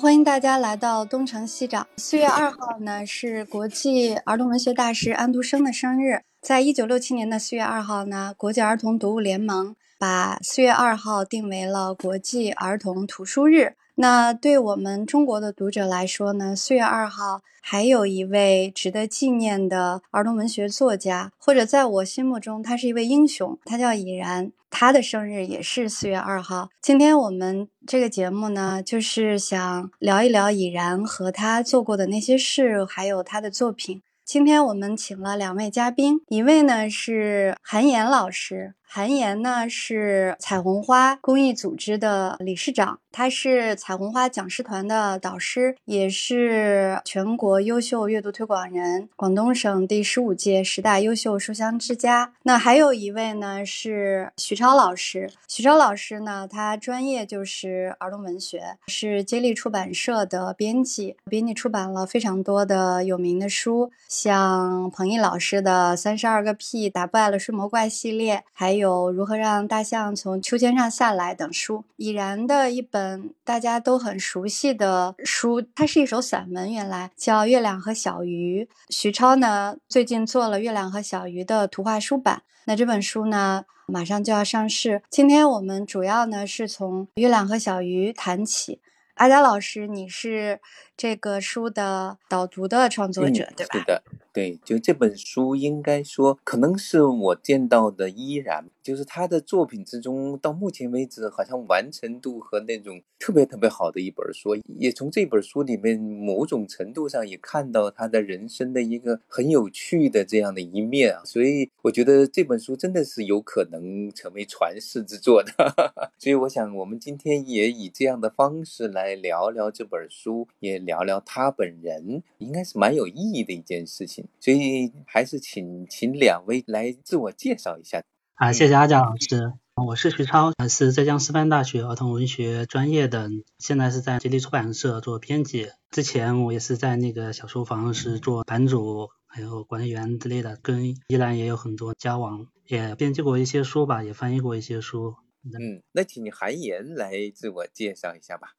[0.00, 1.84] 欢迎大家来到东城西长。
[1.96, 6.22] 四月二号呢是国际儿童文学大师安徒生的生日。
[6.40, 13.74] 在一九六七年的四月二号呢，国际儿童读物联盟把四月二号定为了国际儿童图书日。
[13.96, 26.68] 那对我们中国的读者来说呢，四月二号还有一位值得纪念的儿童文学作家，或者在我心目中他是一位英雄，他叫已然，他的生日也是四月二号。
[26.80, 34.02] 今天我们这个节目呢，就是想聊一聊已然和他做过的那些事，还有他的作品。
[34.24, 38.74] 今天我们请了两位嘉宾，一位呢是韩岩老师。
[38.90, 52.32] 韩岩呢是彩虹花公益组织的理事长，他是彩虹花讲师团的导师，也是全国优秀阅读推广人，广东省第十五届十大优秀书香之家。
[52.44, 78.64] 那还有一位呢是徐超老师，徐超老师呢他专业就是儿童文学，是接力出版社的编辑，编辑出版了非常多的有名的书，像彭毅老师的《三十二个屁打败了睡魔怪》系列，还有如何让大象从秋千上下来等书，已然的一本大家都很熟悉的书，它是一首散文，原来叫《月亮和小鱼》。
[78.88, 85.02] 徐超呢，最近做了《月亮和小鱼》的图画书版，那这本书呢，马上就要上市。
[85.10, 88.80] 今天我们主要呢是从《月亮和小鱼》谈起。
[89.14, 90.60] 阿佳老师，你是
[90.98, 93.78] 这个书的导读的创作者，对吧？
[93.78, 94.02] 是的。
[94.32, 104.56] 对，就这本书，应该说可能是我见到的依然，就是他的作品之中，到目前为止好像完成度和那种特别特别好的一本书。
[104.78, 111.22] 也从这本书里面，某种程度上也看到他的人生的一个很有趣的这样的一面啊。
[111.24, 115.52] 所以我觉得这本书真的是有可能成为传世之作的。
[116.18, 124.26] 所以我想，我们今天也以这样的方式来聊聊这本书，也聊聊他本人，应该是蛮有意义的一件事情。
[124.40, 128.02] 所以还是请请两位来自我介绍一下
[128.36, 129.52] 啊，谢谢阿佳老师，
[129.86, 133.28] 我是徐超，是浙江师范大学儿童文学专业的，
[133.58, 135.68] 现在是在吉利出版社做编辑。
[135.90, 145.16] 之前我也是在那个小书房是做版主，还有管理员之类的，跟依然也有很多交往，也编辑过一些书吧，也翻译过一些书。
[145.44, 148.54] 嗯，那请韩岩来自我介绍一下吧。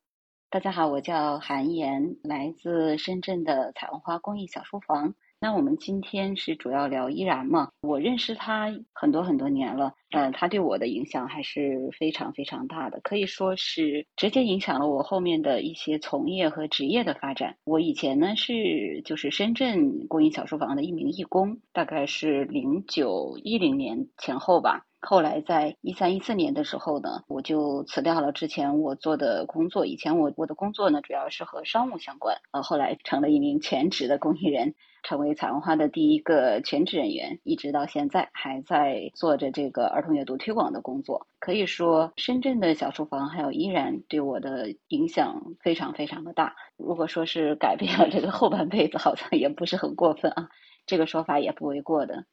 [0.52, 5.14] 大家好，我叫韩岩，来自深圳的彩虹花公益小书房。
[5.40, 7.70] 那我们今天是主要聊依然嘛？
[7.82, 17.56] 我认识他很多很多年了，呃，他对我的影响还是非常非常大的，可以说是直接影响了我后面的一些从业和职业的发展。
[17.64, 24.88] 我以前呢是就是深圳公益小书房的一名义工，大概是零九一零年前后吧。
[25.02, 29.86] 后来在一三一四年的时候呢，我就辞掉了之前我做的工作。
[29.86, 34.76] 以前我我的工作呢主要是和商务相关，呃，后来成了一名全职的公益人。
[35.02, 41.26] 成为彩虹花的第一个全职人员，一直到现在还在做着这个儿童阅读推广的工作。
[41.40, 46.54] 可以说，深圳的小书房还有依然对我的影响非常非常的大。
[46.76, 50.50] 如果说是改变了这个后半辈子，好像也不是很过分啊，
[50.86, 52.26] 这个说法也不为过的。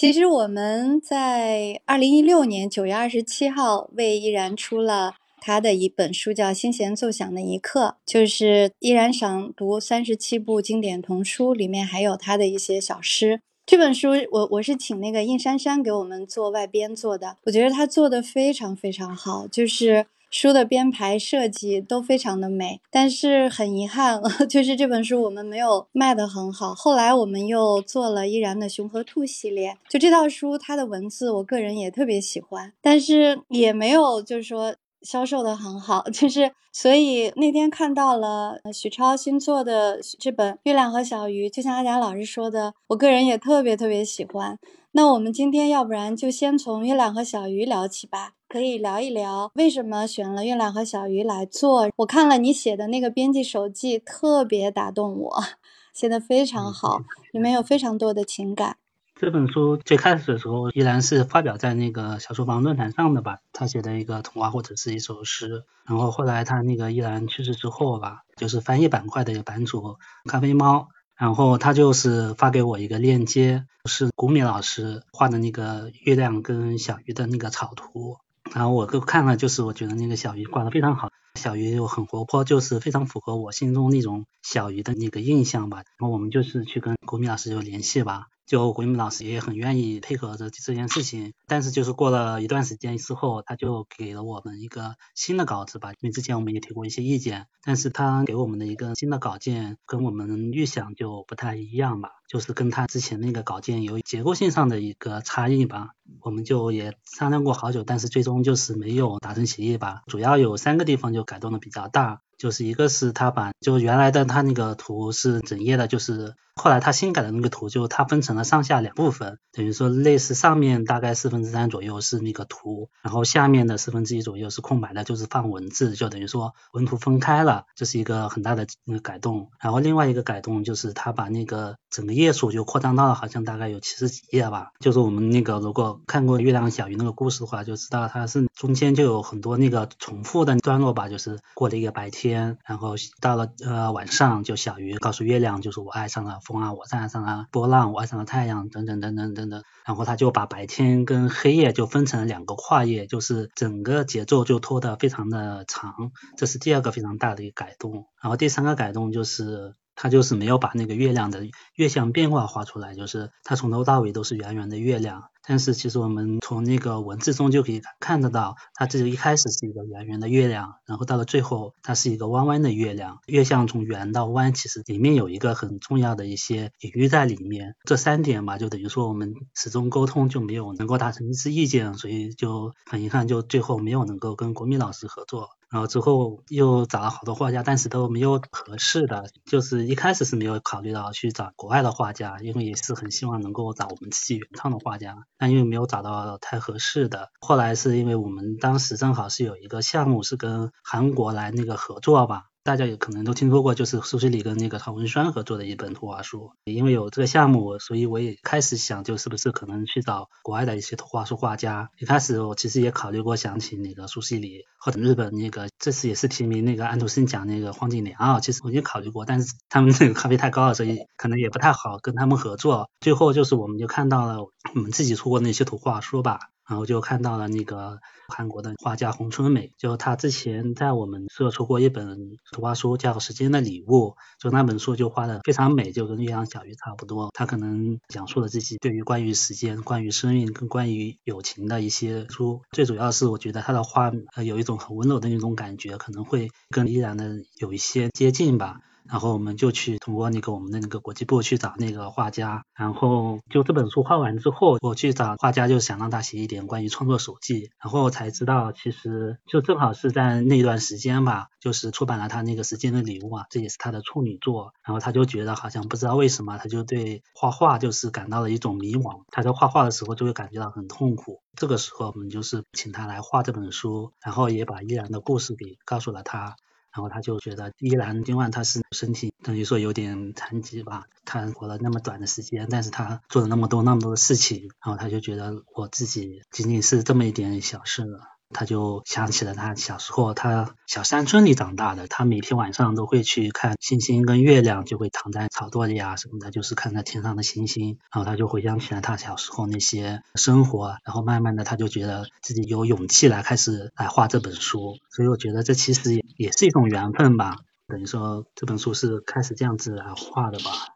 [0.00, 5.16] 其实我们在二零一六年九月二十七号为依然出了。
[5.40, 13.40] 他的一本书叫《心弦奏响的一刻》，就是依然赏读三十七部经典童书，里面还有他的一些小诗。
[13.66, 22.80] 这本书我我是请那个应珊珊给我们做外编做的，我觉得他做的非常非常好，就是书的编排设计都非常的美。
[22.90, 26.74] 但是很遗憾， 就是这本书我们没有卖的很好。
[26.74, 34.74] 后来我们又做了依然的《熊和兔》系列，就这套书，它的文字我个人也特别喜欢，但是也没有就是说。
[35.02, 44.58] 销售的很好， 就是所以那天看到了许超新做的这本《月亮和小鱼》，就像阿贾老师说的，我个人也特别特别喜欢。
[44.90, 51.90] 那我们今天要不然就先从《月亮和小鱼》聊起吧，可以聊一聊为什么选了《月亮和小鱼》来做。
[51.96, 55.44] 我看了你写的那个编辑手记，特别打动我，
[55.92, 57.00] 写的非常好，
[57.30, 58.78] 里面有非常多的情感。
[59.14, 65.64] 这本书最开始的时候依然是发表在那个小书房论坛上的吧，他写的一个童话或者是一首诗。
[65.84, 78.16] 然后后来他那个依然去世之后吧，就是翻译板块的一个版主咖啡猫，然后他就是发给我一个链接，是古米老师画的那个月亮跟小鱼的那个草图。
[78.54, 85.78] 然后我就看了，就是我觉得那个小鱼挂的非常好，小鱼又很活泼，就是非常符合我心中那种小鱼的那个印象吧。
[85.98, 88.26] 然后我们就是去跟国民老师有联系吧。
[88.48, 105.90] 就回民老师也很愿意配合着这件事情，但是就是过了一段时间之后，他就给了我们一个新的稿子吧，因为之前我们也提过一些意见，但是他给我们的一个新的稿件跟我们预想就不太一样吧，就是跟他之前那个稿件有结构性上的一个差异吧，
[106.22, 112.22] 我们就也商量过好久，但是最终就是没有达成协议吧，主要有三个地方就改动的比较大。
[112.38, 129.50] 就是一个是他把就原来的他那个图是整页的，就是后来他新改的那个图，就他分成了上下两部分，等于说类似上面大概四分之三左右是那个图，然后下面的四分之一左右是空白的，就是放文字，就等于说文图分开了，这是一个很大的那个改动。
[129.60, 142.08] 然后另外一个改动就是他把那个整个页数就扩张到了好像大概有七十几页吧，就是我们那个如果看过月亮小鱼那个故事的话，就知道它是中间就有很多那个重复的段落吧，就是过了一个白。
[142.10, 149.62] 天，然后到了呃晚上，就小鱼告诉月亮，就是我爱上了风啊，我站上了波浪，我爱上了太阳，等等等等等等。
[149.84, 158.06] 然后他就把白天跟黑夜就分成了两个跨页，就是整个节奏就拖得非常的长，这是第二个非常大的一个改动。
[158.22, 159.74] 然后第三个改动就是。
[160.00, 165.24] 他就是没有把那个月亮的月相变化画出来，就是他从头到尾都是圆圆的月亮。
[165.48, 173.20] 但是其实我们从那个文字中就可以看得到，它这一开始是一个圆圆的月亮，然后到了最后它是一个弯弯的月亮。
[173.24, 177.76] 月相从圆到弯，其实里面有一个很重要的一些隐喻在里面。
[177.86, 185.48] 这三点吧，就等于说我们始终沟通就没有能够达成一致意见，所以就很遗憾，就最后没有能够跟国民老师合作。
[185.70, 189.24] 然后之后又找了好多画家，但是都没有合适的。
[189.44, 197.30] 就是一开始是没有考虑到去找国外的画家，因为也是很希望能够找我们自己原创的画家，但因为没有找到太合适的。
[197.40, 202.44] 后来是因为我们当时正好是有一个项目是跟韩国来那个合作吧。
[202.68, 206.52] 大家也可能都听说过，就是苏西里跟那个陶文轩合作的一本图画书。
[206.64, 211.88] 因为有这个项目，所以我也开始想，就是不是可能去找国外的一些图画书画家。
[211.98, 218.40] 一开始我其实也考虑过想请那个苏西里或者日本那个，这次也是提名那个安徒生奖那个黄景良啊。
[218.40, 222.90] 其实我也考虑过，但是他们那个咖啡太高了，所以可能也不太好跟他们合作。
[223.00, 224.42] 最后就是我们就看到了
[224.74, 226.38] 我们自己出过那些图画书吧。
[226.68, 237.30] 然后就看到了那个韩国的画家洪春美，就他之前在我们社出过一本图画书叫《时间的礼物》，就那本书就画的非常美，就跟月亮小鱼差不多。
[237.34, 242.62] 他可能讲述了自己对于关于时间、关于生命跟关于友情的一些书。
[242.70, 248.80] 最主要是我觉得他的画呃有一种很温柔的那种感觉，可能会跟依然的有一些接近吧。
[249.08, 276.56] 然后我们就去通过那个我们的那个国际部去找那个画家，然后就这本书画完之后，我去找画家，就想让他写一点关于创作手记，然后才知道其实就正好是在那段时间吧，就是出版了他那个时间的礼物啊，这也是他的处女作，然后他就觉得好像不知道为什么，他就对画画就是感到了一种迷惘，他在画画的时候就会感觉到很痛苦，这个时候我们就是请他来画这本书，然后也把依然的故事给告诉了他。
[276.92, 288.37] 然后他就觉得，依然尽管他是身体等于说有点残疾吧，他活了那么短的时间，但是他做了那么多那么多的事情，然后他就觉得我自己仅仅是这么一点小事了。
[288.50, 310.94] 他就想起了他小时候，他小山村里长大的，他每天晚上都会去看星星跟月亮，就会躺在草垛里啊什么的，就是看着天上的星星，然后他就回想起来他小时候那些生活，然后慢慢的他就觉得自己有勇气来开始来画这本书，所以我觉得这其实也也是一种缘分吧，等于说这本书是开始这样子来画的吧。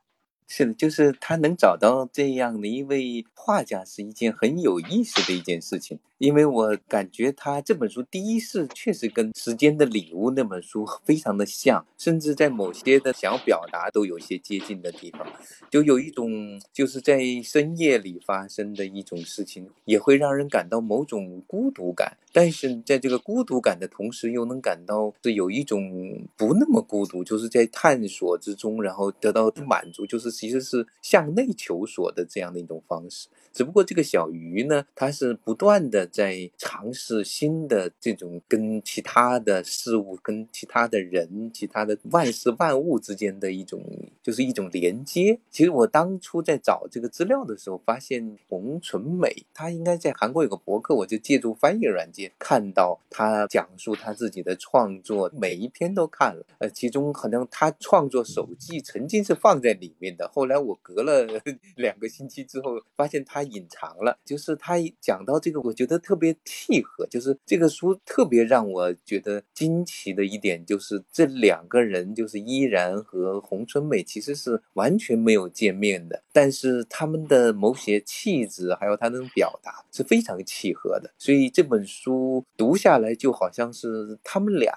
[0.49, 5.99] 是的，就是他能找到这样的一位画家，是一件很有意思的一件事情。
[6.23, 15.27] 因为我感觉他这本书第一是确实跟《时间的礼物》那本书非常的像，甚至在某些的想要表达都有些接近的地方，
[15.69, 22.17] 就有一种就是在深夜里发生的一种事情，也会让人感到某种孤独感。
[22.33, 33.27] 但是在这个孤独感的同时，又能感到是有一种不那么孤独，就是在探索之中，然后得到满足，就是其实是向内求索的这样的一种方式。
[33.53, 43.83] 只不过这个小鱼呢，它是不断的在尝试新的这种跟其他的事物、跟其他的人、其他的万事万物之间的一种
[44.23, 45.39] 就是一种连接。
[45.51, 56.45] 其实我当初在找这个资料的时候，发现洪纯美她应该在韩国有个博客，我就借助翻译软件看到她讲述她自己的创作，每一篇都看了。
[56.59, 61.27] 呃，其中好像她创作手记曾经是放在里面的，后来我隔了
[61.77, 64.19] 两个星期之后，发现她隐藏了。
[64.25, 84.73] 就是他讲到这个，我觉得特别契合，就是这个书特别让我觉得惊奇的一点，就是这两个人，就是依然和洪春美，其实是完全没有见面的，但是他们的某些气质，还有他那种表达是非常契合的，所以这本书读下来就好像是他们俩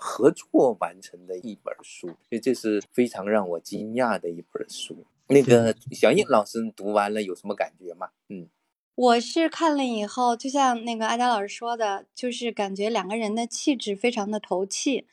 [0.00, 5.04] 合作完成的一本书，所以这是非常让我惊讶的一本书。
[5.28, 8.08] 那个小印老师读完了有什么感觉吗？
[8.28, 8.48] 嗯。
[8.96, 15.06] 我是看了以后，就像那个阿佳老师说的，就是感觉两个人的气质非常的投气，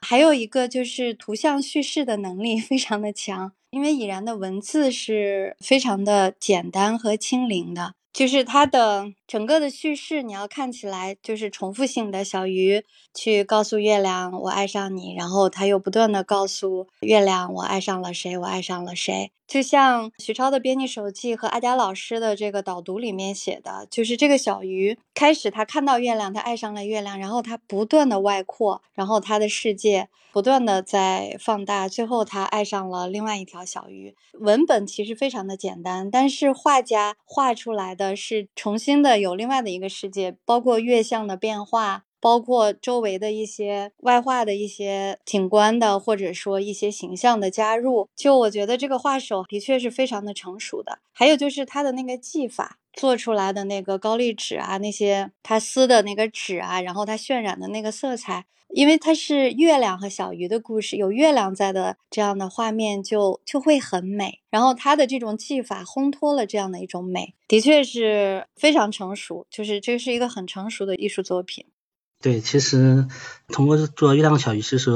[0.00, 7.94] 还有一个就是图像叙事的能力 非常的强，因为已然的文字是非常的简单和轻灵的。
[8.12, 12.24] 就是他的整个的叙事，你要看起来就是重复性的。
[12.24, 12.82] 小鱼
[13.14, 19.30] 去告诉月亮我爱上你，然后他又不断的告诉月亮我爱上了谁，我爱上了谁。
[19.46, 34.14] 就像徐超的编辑手记和阿佳老师的这个导读里面写的，就是这个小鱼开始他看到月亮，他爱上了月亮，然后他不断的外扩，然后他的世界不断的在放大，最后他爱上了另外一条小鱼。
[34.34, 38.14] 文本其实非常的简单，但是画家画出来的。
[38.14, 48.08] 是重新的有另外的一个世界，包括月相的变化，包括周围的一些外化的一些景观的，或者说一些形象的加入。
[48.16, 50.98] 就我觉得这个画手的确是非常的成熟的。
[51.12, 58.44] 还有就是他的那个技法做出来的那个高丽纸啊，那些他撕的那个纸啊，然后他渲染的那个色彩。
[58.74, 64.42] 因为它是月亮和小鱼的故事，有月亮在的这样的画面就就会很美。
[64.50, 71.64] 然后它的这种技法烘托了这样的一种美，的确是非常成熟，就是这是一个很成熟的艺术作品。
[72.20, 73.06] 对，其实
[73.46, 74.90] 通过做月亮小鱼，其实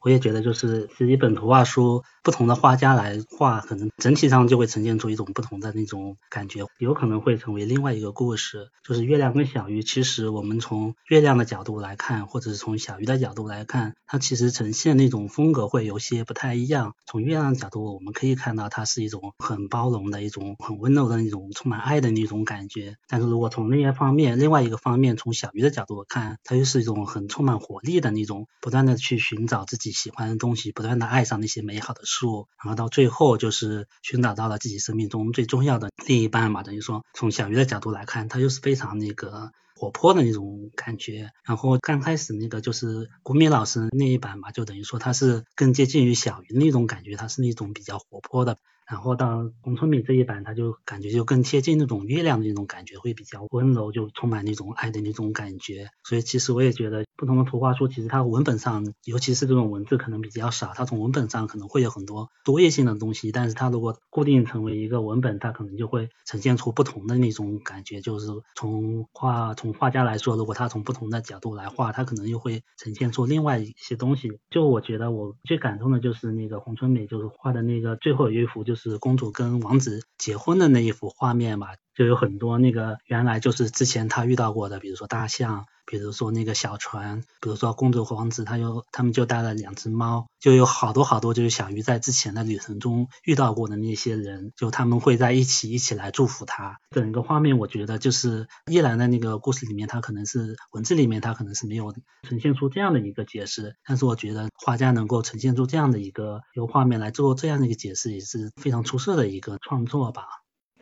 [0.00, 2.04] 我也觉得就是是一本图画书。
[2.24, 8.70] 不同的画家来画，可能整体上就会呈现出一种不同的那种感觉，有可能会成为另外一个故事。
[8.82, 16.94] 就是月亮跟小鱼，其实我们从月亮的角度来看，或者是从小鱼的角度来看，它其实呈现那种风格会有些不太一样。
[17.04, 22.96] 从月亮的角度，我们可以看到它是一种很包容的一种很温柔的那种充满爱的那种感觉。
[23.06, 32.00] 但是如果从另一方面，另外一个方面，从小鱼的角度看，它又是一种很充满活力的那种，不断的去寻找自己喜欢的东西，不断的爱上那些美好的。
[32.14, 41.30] 书，然后到最后就是寻找到了自己生命中最重要的另一半嘛，等于说从小鱼的角度来看，他就是非常那个活泼的那种感觉。
[41.44, 48.58] 然后刚开始那个就是古米老师那一版嘛，就等于说他是更接近于小鱼那种感觉，他是那种比较活泼的。
[48.86, 55.88] 然后到洪春美这一版，他就感觉就更贴近那种月亮的那种感觉，会比较温柔，就充满那种爱的那种感觉。
[56.02, 63.32] 所以其实我也觉得，不同的图画书，其实它文本上，尤其是这种文字可能比较少，它从文本上可能会有很多多页性的东西。
[63.32, 68.02] 但是它如果固定成为一个文本，它可能就会呈现出不同的那种感觉。
[68.02, 74.30] 就是从画从画家来说，如果他从不同的角度来画，他可能又会呈现出另外一些东西。
[74.50, 78.73] 就我觉得我最感动的就是那个洪春美，就是画的那个最后一幅就。
[78.74, 85.66] 就是公主跟王子结婚的那一幅画面嘛，就有很多那个原来就是之前他遇到过的，比如说大象。
[85.86, 96.78] 比如说那个小船，比如说公主和王子，他就他们就带了两只猫，就有好多好多就是小鱼在之前的旅程中遇到过的那些人，就他们会在一起一起来祝福他。
[96.90, 110.24] 整个画面我觉得就是叶兰的那个故事里面，他可能是文字里面他可能是没有呈现出这样的一个解释，但是我觉得画家能够呈现出这样的一个由画面来做这样的一个解释，也是非常出色的一个创作吧。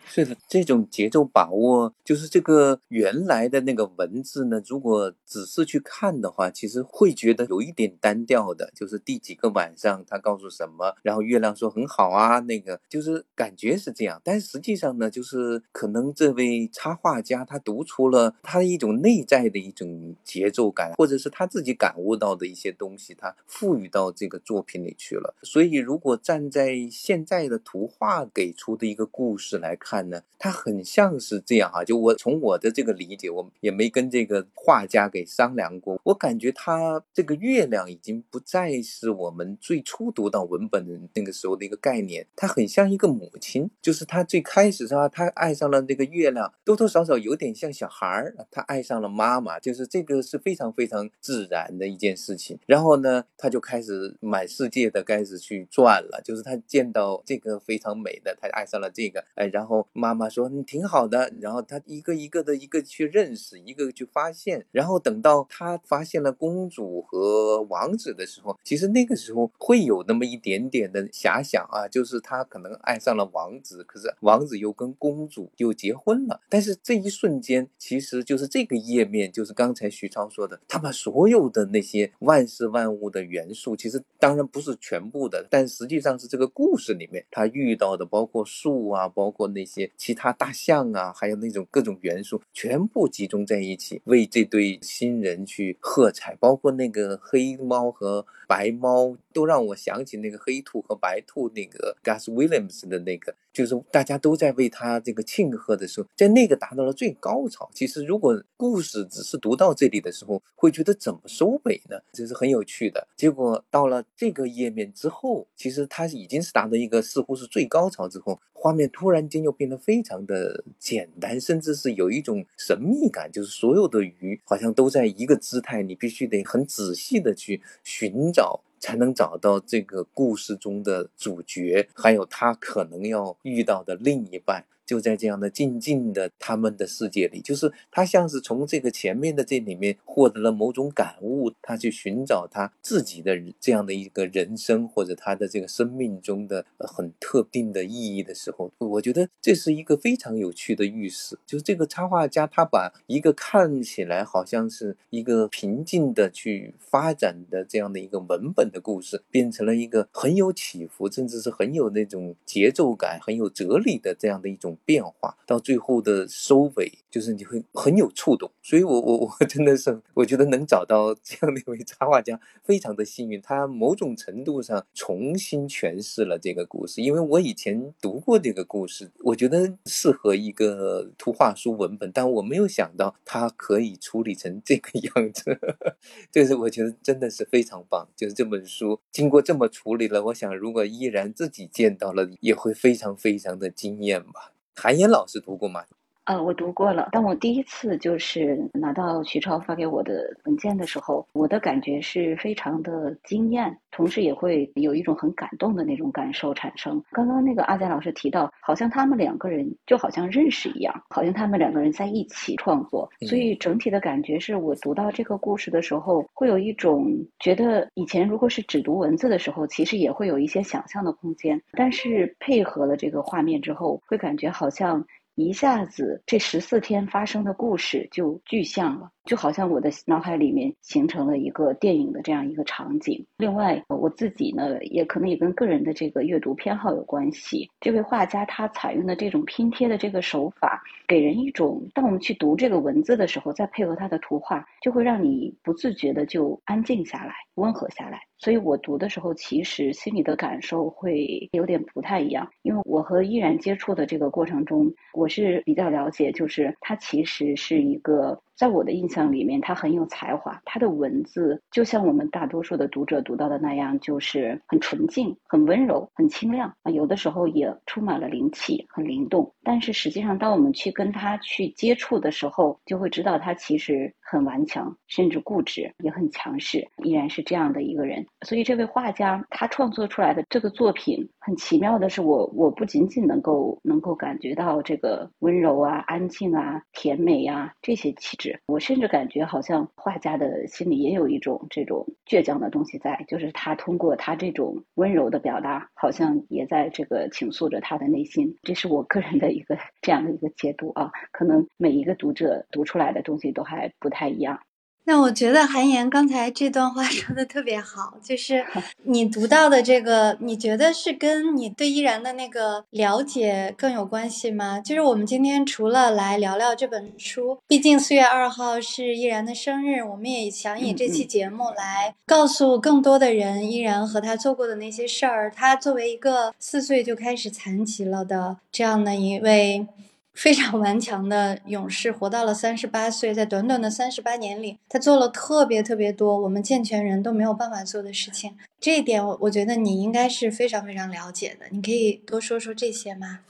[0.05, 4.63] 是的，这种节奏把握，就是这个原来的那个文字呢。
[4.67, 8.71] 如果仔细去看的话，其实会觉得有一点单调的。
[8.75, 14.21] 就是第几个晚上，他告诉什么，然后月亮说很好啊，那个就是感觉是这样。
[14.23, 25.35] 但实际上呢，就是可能这位插画家他读出了他的一种内在的一种节奏感，或者是他自己感悟到的一些东西，他赋予到这个作品里去了。
[25.43, 31.85] 所以，如果站在现在的图画给出的一个故事来看，看呢，它很像是这样哈。
[31.85, 36.01] 就我从我的这个理解，我也没跟这个画家给商量过。
[36.05, 43.69] 我感觉他这个月亮已经不再是我们最初读到文本的那个时候的一个概念，它很像一个母亲。
[43.83, 52.59] 就是他最开始是吧，他爱上了那个月亮，多多少少有点像小孩儿，他爱上了妈妈，就是这个是非常非常自然的一件事情。
[52.67, 96.37] 然后呢，他就开始满世界的开始去转了，就是他见到这个非常美的，他爱上了这个，哎，然后妈妈说你挺好的，然后他一个一个的一个去认识，一个去发现，然后等到他发现了公主和王子的时候，其实那个时候会有那么一点点的遐想啊，就是他可能爱上了王子，可是王子又跟公主又结婚了，但是这一瞬间，其实就是这个页面，就是刚才徐超说的，他把所有的那些万事万物的元素，其实当然不是全部的，但实际上是这个故事里面他遇到的，包括树啊，包括那些其他大象啊，还有那种各种元素，全部集中在一起，为这对新人去喝彩。
[96.41, 107.71] 包括那个黑猫和白猫，都让我想起那个黑兔和白兔那个 Gus Williams 的那个，就是大家都在为他这个庆贺的时候，在那个达到了最高潮。
[107.73, 111.99] 其实如果故事只是读到这里的时候，会觉得怎么收尾呢？
[112.13, 113.09] 这是很有趣的。
[113.17, 128.42] 结果到了这个页面之后，其实它已经是达到一个似乎是最高潮之后，画面突然间又变得非常的简单，甚至是有一种神秘感，就是所有的鱼好像都在一个姿态，你必须得很仔细的去寻找。
[128.43, 134.65] 找才能找到这个故事中的主角，还有他可能要遇到的另一半。
[134.85, 151.39] 就在这样的静静的他们的世界里，就是他像是从这个前面的这里面获得了某种感悟，他去寻找他自己的这样的一个人生或者他的这个生命中的很特定的意义的时候，我觉得这是一个非常有趣的预示。
[151.47, 164.72] 就是这个插画家他把一个看起来好像是一个平静的去发展的这样的一个文本的故事，变成了一个很有起伏，甚至是很有那种节奏感、很有哲理的这样的一种。
[164.85, 173.41] 变化到最后的收尾，就是你会很有触动，所以我 我我真的是我觉得能找到这样的一位插画家，非常的幸运。
[173.43, 185.59] 他某种程度上重新诠释了这个故事，因为我以前读过这个故事，我觉得适合一个图画书文本，但我没有想到他可以处理成这个样子，
[186.31, 188.09] 就是我觉得真的是非常棒。
[188.17, 194.52] 就是这本书经过这么处理了，我想如果依然自己见到了，也会非常非常的惊艳吧。
[194.75, 195.85] 韩岩老师读过吗？
[196.25, 197.09] 呃，我读过了。
[197.11, 207.03] 当我第一次就是拿到徐超发给我的文件的时候，我的感觉是非常的惊艳，同时也会有一种很感动的那种感受产生。
[207.11, 217.05] 刚刚那个阿佳老师提到，好像他们两个人就好像认识一样，好像他们两个人在一起创作，所以整体的感觉是我读到这个故事的时候，会有一种
[217.40, 225.05] 觉得以前如果是只读文字的时候，其实也会有一些想象的空间，但是配合了这个画面之后，会感觉好像。
[225.35, 229.11] 一下子，这十四天发生的故事就具象了。
[229.25, 233.25] 就好像我的脑海里面形成了一个电影的这样一个场景。
[233.38, 237.71] 另外，我自己呢，也可能也跟个人的这个阅读偏好有关系。
[237.81, 248.21] 这位画家他采用的这种拼贴的这个手法，给人一种，当我们去读这个文字的时候，再配合他的图画，就会让你不自觉的就安静下来，温和下来。
[248.42, 252.50] 所以我读的时候，其实心里的感受会有点不太一样。
[252.62, 258.37] 因为我和依然接触的这个过程中，我是比较了解，就是他其实是一个。
[258.62, 260.62] 在我的印象里面，他很有才华。
[260.64, 266.92] 他的文字就像我们大多数的读者读到的那样，就是很纯净、很温柔、很清亮啊。
[266.92, 269.53] 有的时候也充满了灵气，很灵动。
[269.64, 278.25] 但是实际上，当我们去跟他去接触的时候，就会知道他其实很顽强，甚至固执，也很强势，依然是这样的一个人。
[278.46, 288.52] 所以，这位画家他创作出来的这个作品，很奇妙的是，我我不仅仅能够能够感觉到这个温柔啊、安静啊、甜美呀这些气质。
[288.67, 298.57] 我甚至感觉好像画家的心里也有一种这种倔强的东西在，就是他通过他这种温柔的表达，好像也在这个倾诉着他的内心。
[298.62, 304.61] 这是我个人的一个 这样的一个解读啊，可能每一个读者读出来的东西都还不太一样。
[305.05, 308.65] 那我觉得韩岩刚才这段话 说的特别好，就是
[309.05, 314.81] 你读到的这个，你觉得是跟你对依然的那个了解更有关系吗？
[314.81, 325.51] 就是我们今天除了来聊聊这本书，毕竟四月二号是依然的生日，我们也想以这期节目来告诉更多的人依然和他做过的那些事儿。
[325.51, 329.87] 他作为一个四岁就开始残疾了的这样的一位。
[330.35, 338.57] 非常顽强的勇士，活到了三十八岁，在短短的三十八年里，他做了特别特别多我们健全人都没有办法做的事情。
[338.81, 341.66] 这一点，我我觉得你应该是非常非常了解的。
[341.71, 343.40] 你可以多说说这些吗？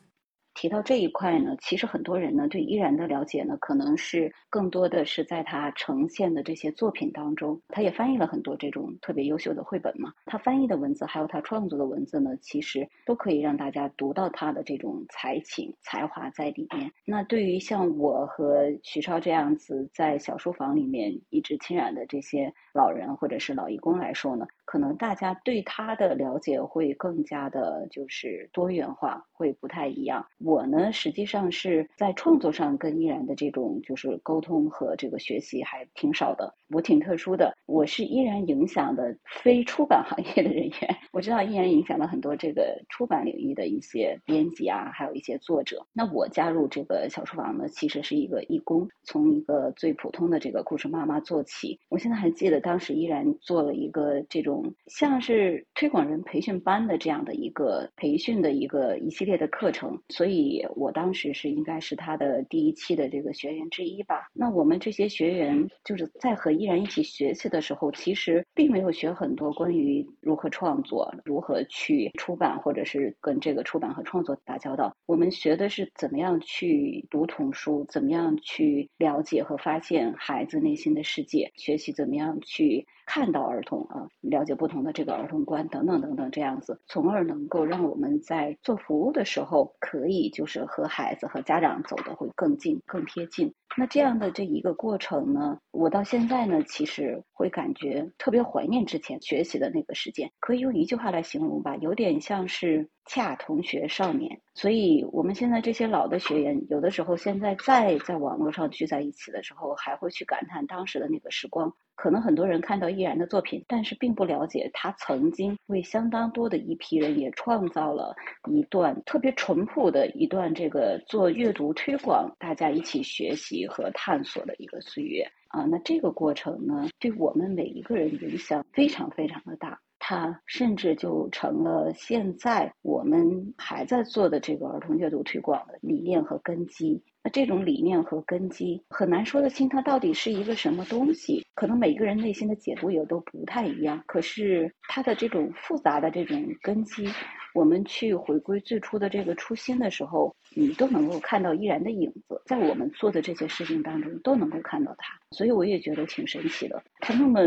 [0.63, 7.61] 提到这一块呢，其实很多人呢对依然的了解呢，可能是更多的是在他呈现的这些作品当中。
[7.67, 10.13] 他也翻译了很多这种特别优秀的绘本嘛。
[10.25, 16.93] 他翻译的文字还有他创作的文字呢，其实都可以让大家读到他的这种才情才华在里面。
[17.05, 30.27] 那对于像我和徐超这样子在小书房里面一直亲染的这些老人或者是老义工来说呢，可能大家对他的了解会更加的就是多元化，会不太一样。
[30.39, 36.55] 我呢，实际上是在创作上跟依然的这种就是沟通和这个学习还挺少的。
[36.71, 40.97] 我挺特殊的，我是依然影响的非出版行业的人员。
[41.13, 45.87] 我知道依然影响了很多这个出版领域的一些编辑啊，还有一些作者。
[45.93, 51.79] 那我加入这个小书房呢，其实是一个义工，从一个最普通的这个故事妈妈做起。
[51.91, 64.29] 我现在还记得当时依然做了一个这种像是推广人培训班的这样的一个培训的一个一系列的课程，所以我当时是应该是他的第一期的这个学员之一吧。
[64.33, 74.95] 那我们这些学员就是在和依然一起学习的时候，其实并没有学很多关于如何创作、如何去出版，或者是跟这个出版和创作打交道。
[75.07, 82.87] 我们学的是怎么样去读童书，怎么样去了解和发现孩子内心的世界，学习怎么样去。
[83.15, 93.53] 看到儿童啊，了解不同的这个儿童观等等等等这样子，从而能够让我们在做服务的时候，可以就是和孩子和家长走的会更近、更贴近。
[93.77, 100.31] 那这样的这一个过程呢，我到现在呢，其实会感觉特别怀念之前学习的那个时间。
[100.41, 104.41] 可以用一句话来形容吧，有点像是恰同学少年。
[104.55, 111.75] 所以我们现在这些老的学员，有的时候现在再在网络上聚在一起的时候，还会去感叹当时的那个时光。
[112.03, 118.13] 可能很多人看到易然的作品，但是并不了解他曾经为相当多的一批人也创造了
[118.51, 125.63] 一段特别淳朴的一段这个做阅读推广，大家一起学习和探索的一个岁月啊。
[125.63, 137.01] 那这个过程呢，对我们每一个人影响非常非常的大，它甚至就成了现在我们还在做的这个儿童阅读推广的理念和根基。
[137.25, 141.47] 那这种理念和根基很难说得清，它到底是一个什么东西？
[141.55, 144.03] 可能每个人内心的解读也都不太一样。
[144.07, 147.09] 可是它的这种复杂的这种根基，
[147.55, 155.17] 我们去回归最初的这个初心的时候，你都能够看到依然的影子，在我们做的这些事情当中都能够看到它。
[155.31, 156.83] 所以我也觉得挺神奇的。
[156.99, 157.41] 他那么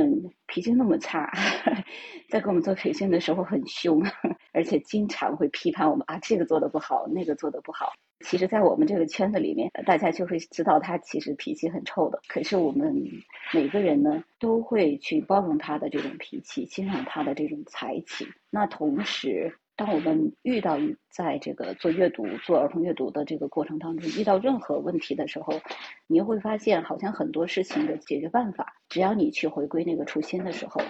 [0.48, 1.30] 脾气那么差，
[2.30, 4.02] 在给我们做培训的时候很凶，
[4.54, 7.92] 而且经常会批判我们啊，这个做的不好，那个做的不好。
[8.22, 12.22] 其实，在我们这个圈子里面，大家就会知道他其实脾气很臭的。
[12.28, 12.96] 可是我们
[13.54, 18.28] 每个人呢，都会去包容他的这种脾气，欣赏他的这种才情。
[18.50, 25.54] 那同时，当我们遇到在这个做阅读、做儿童阅读的这个过程当中，遇到任何问题的时候，
[26.08, 30.82] 你会发现，好像很多事情的解决办法，只要你去回归那个初心的时候，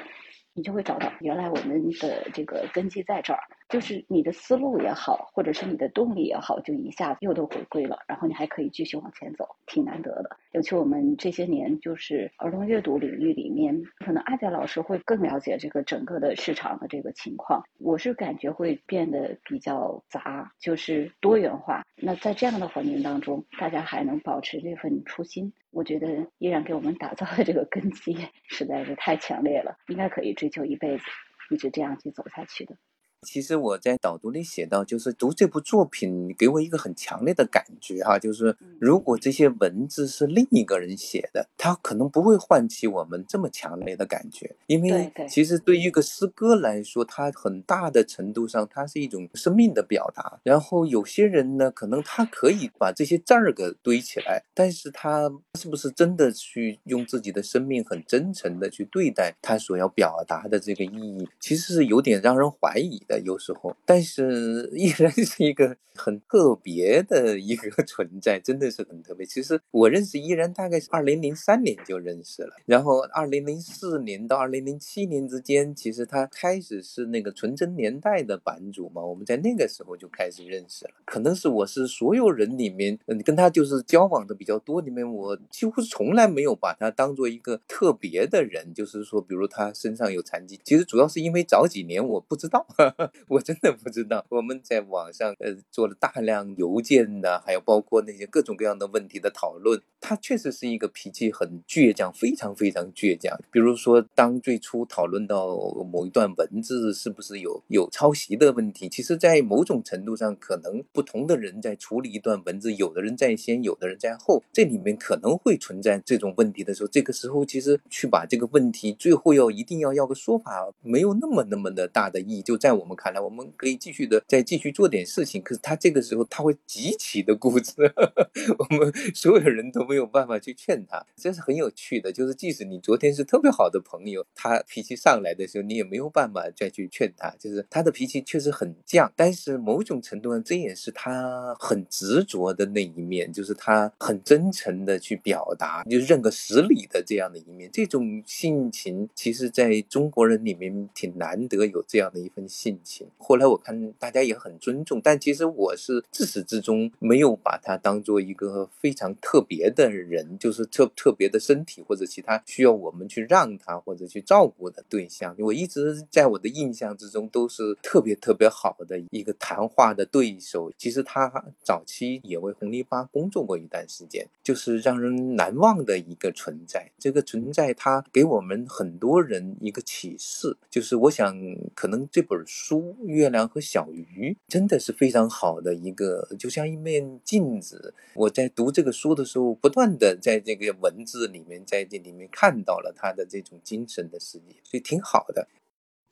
[0.55, 3.39] 你就会找到原来我们的这个根基在这儿。
[3.67, 10.37] 就是你的思路也好，或者是你的动力也好，就一下子又都回归了，然后你还可以继续往前走，挺难得的。
[10.51, 17.61] 尤其我们这些年就是儿童阅读领域里面，可能阿佳老师会更了解这个整个的市场的这个情况。
[17.79, 21.83] 我是感觉会变得比较杂，就是多元化。
[21.97, 31.03] 那在这样的环境当中，大家还能保持这份初心，我觉得依然给我们打造的这个根基实在是太强烈了，应该可以追求一辈子，
[31.49, 32.77] 一直这样去走下去的。
[33.25, 50.39] 其实我在导读里写到，就是读这部作品给我一个很强烈的感觉哈，就是如果这些文字是另一个人写的，他可能不会唤起我们这么强烈的感觉，因为其实对于一个诗歌来说，它很大的程度上它是一种生命的表达。
[50.43, 63.14] 然后有些人呢，可能他可以把这些字儿给堆起来，但是他是不是真的去用自己的生命很真诚的去对待他所要表达的这个意义，其实是有点让人怀疑的。
[63.19, 69.25] 有时候，但是依然是一个很特别的一个 存在，真的是很特别。
[69.25, 80.91] 其实我认识依然大概是二零零三年就认识了，然后二零零四年到二零零七年之间，其实他开始是那个纯真年代的版主嘛，我们在那个时候就开始认识了。
[81.05, 92.65] 可能是我是所有人里面，嗯，跟他就是交往的比较多里面，我几乎从来没有把他当做一个特别的人，就是说，比如他身上有残疾，其实主要是因为早几年我不知道，
[93.29, 94.25] 我真的不知道。
[94.29, 99.81] 我们在网上呃做了大量邮件的，还有包括那些各种各样的问题的讨论。
[99.99, 103.35] 他确实是一个脾气很倔强，非常非常倔强。
[103.51, 105.57] 比如说，当最初讨论到
[105.91, 122.41] 某一段文字是不是有有抄袭的问题，其实，在某种程度上，可能不同的人在处理一段文字，有的人在先，有的人在后，这里面可能会存在这种问题的时候，这个时候其实去把这个问题最后要一定要要个说法，没有那么那么的大的意义。
[122.43, 125.41] 就在我我们看来，我们可以继续的再继续做点事情。
[125.41, 127.73] 可是他这个时候他会极其的固执，
[128.59, 132.11] 我们所有人都没有办法去劝他，这是很有趣的。
[132.11, 137.33] 就是即使你昨天是特别好的朋友，他脾气上来的时候，你也没有办法再去劝他。
[137.39, 147.67] 就是他的脾气确实很犟，但是某种程度上，这也是他很执着的那一面，就是他很真诚的去表达，就认个实理的这样的一面。
[147.73, 153.07] 这种性情，其实在中国人里面挺难得有这样的一份性情。
[153.17, 165.35] 后来我看大家也很尊重，但其实我是自始至终没有把他当做一个非常特别的人，就是特特别的身体或者其他需要我们去让他或者去照顾的对象。
[165.39, 170.71] 我一直在我的印象之中都是特别特别好的一个谈话的对手。
[170.77, 171.31] 其实他
[171.63, 176.91] 早期也为红泥巴工作过一段时间，就是让人难忘的一个存在。
[176.97, 181.35] 这个存在，他给我们很多人一个启示，就是我想
[181.73, 187.93] 可能这本书《书月亮和小鱼》真的是非常好的一个，就像一面镜子。
[188.15, 195.47] 我在读这个书的时候，不断的在这个文字里面，在这里面看到了他的这种精神的世界，所以挺好的。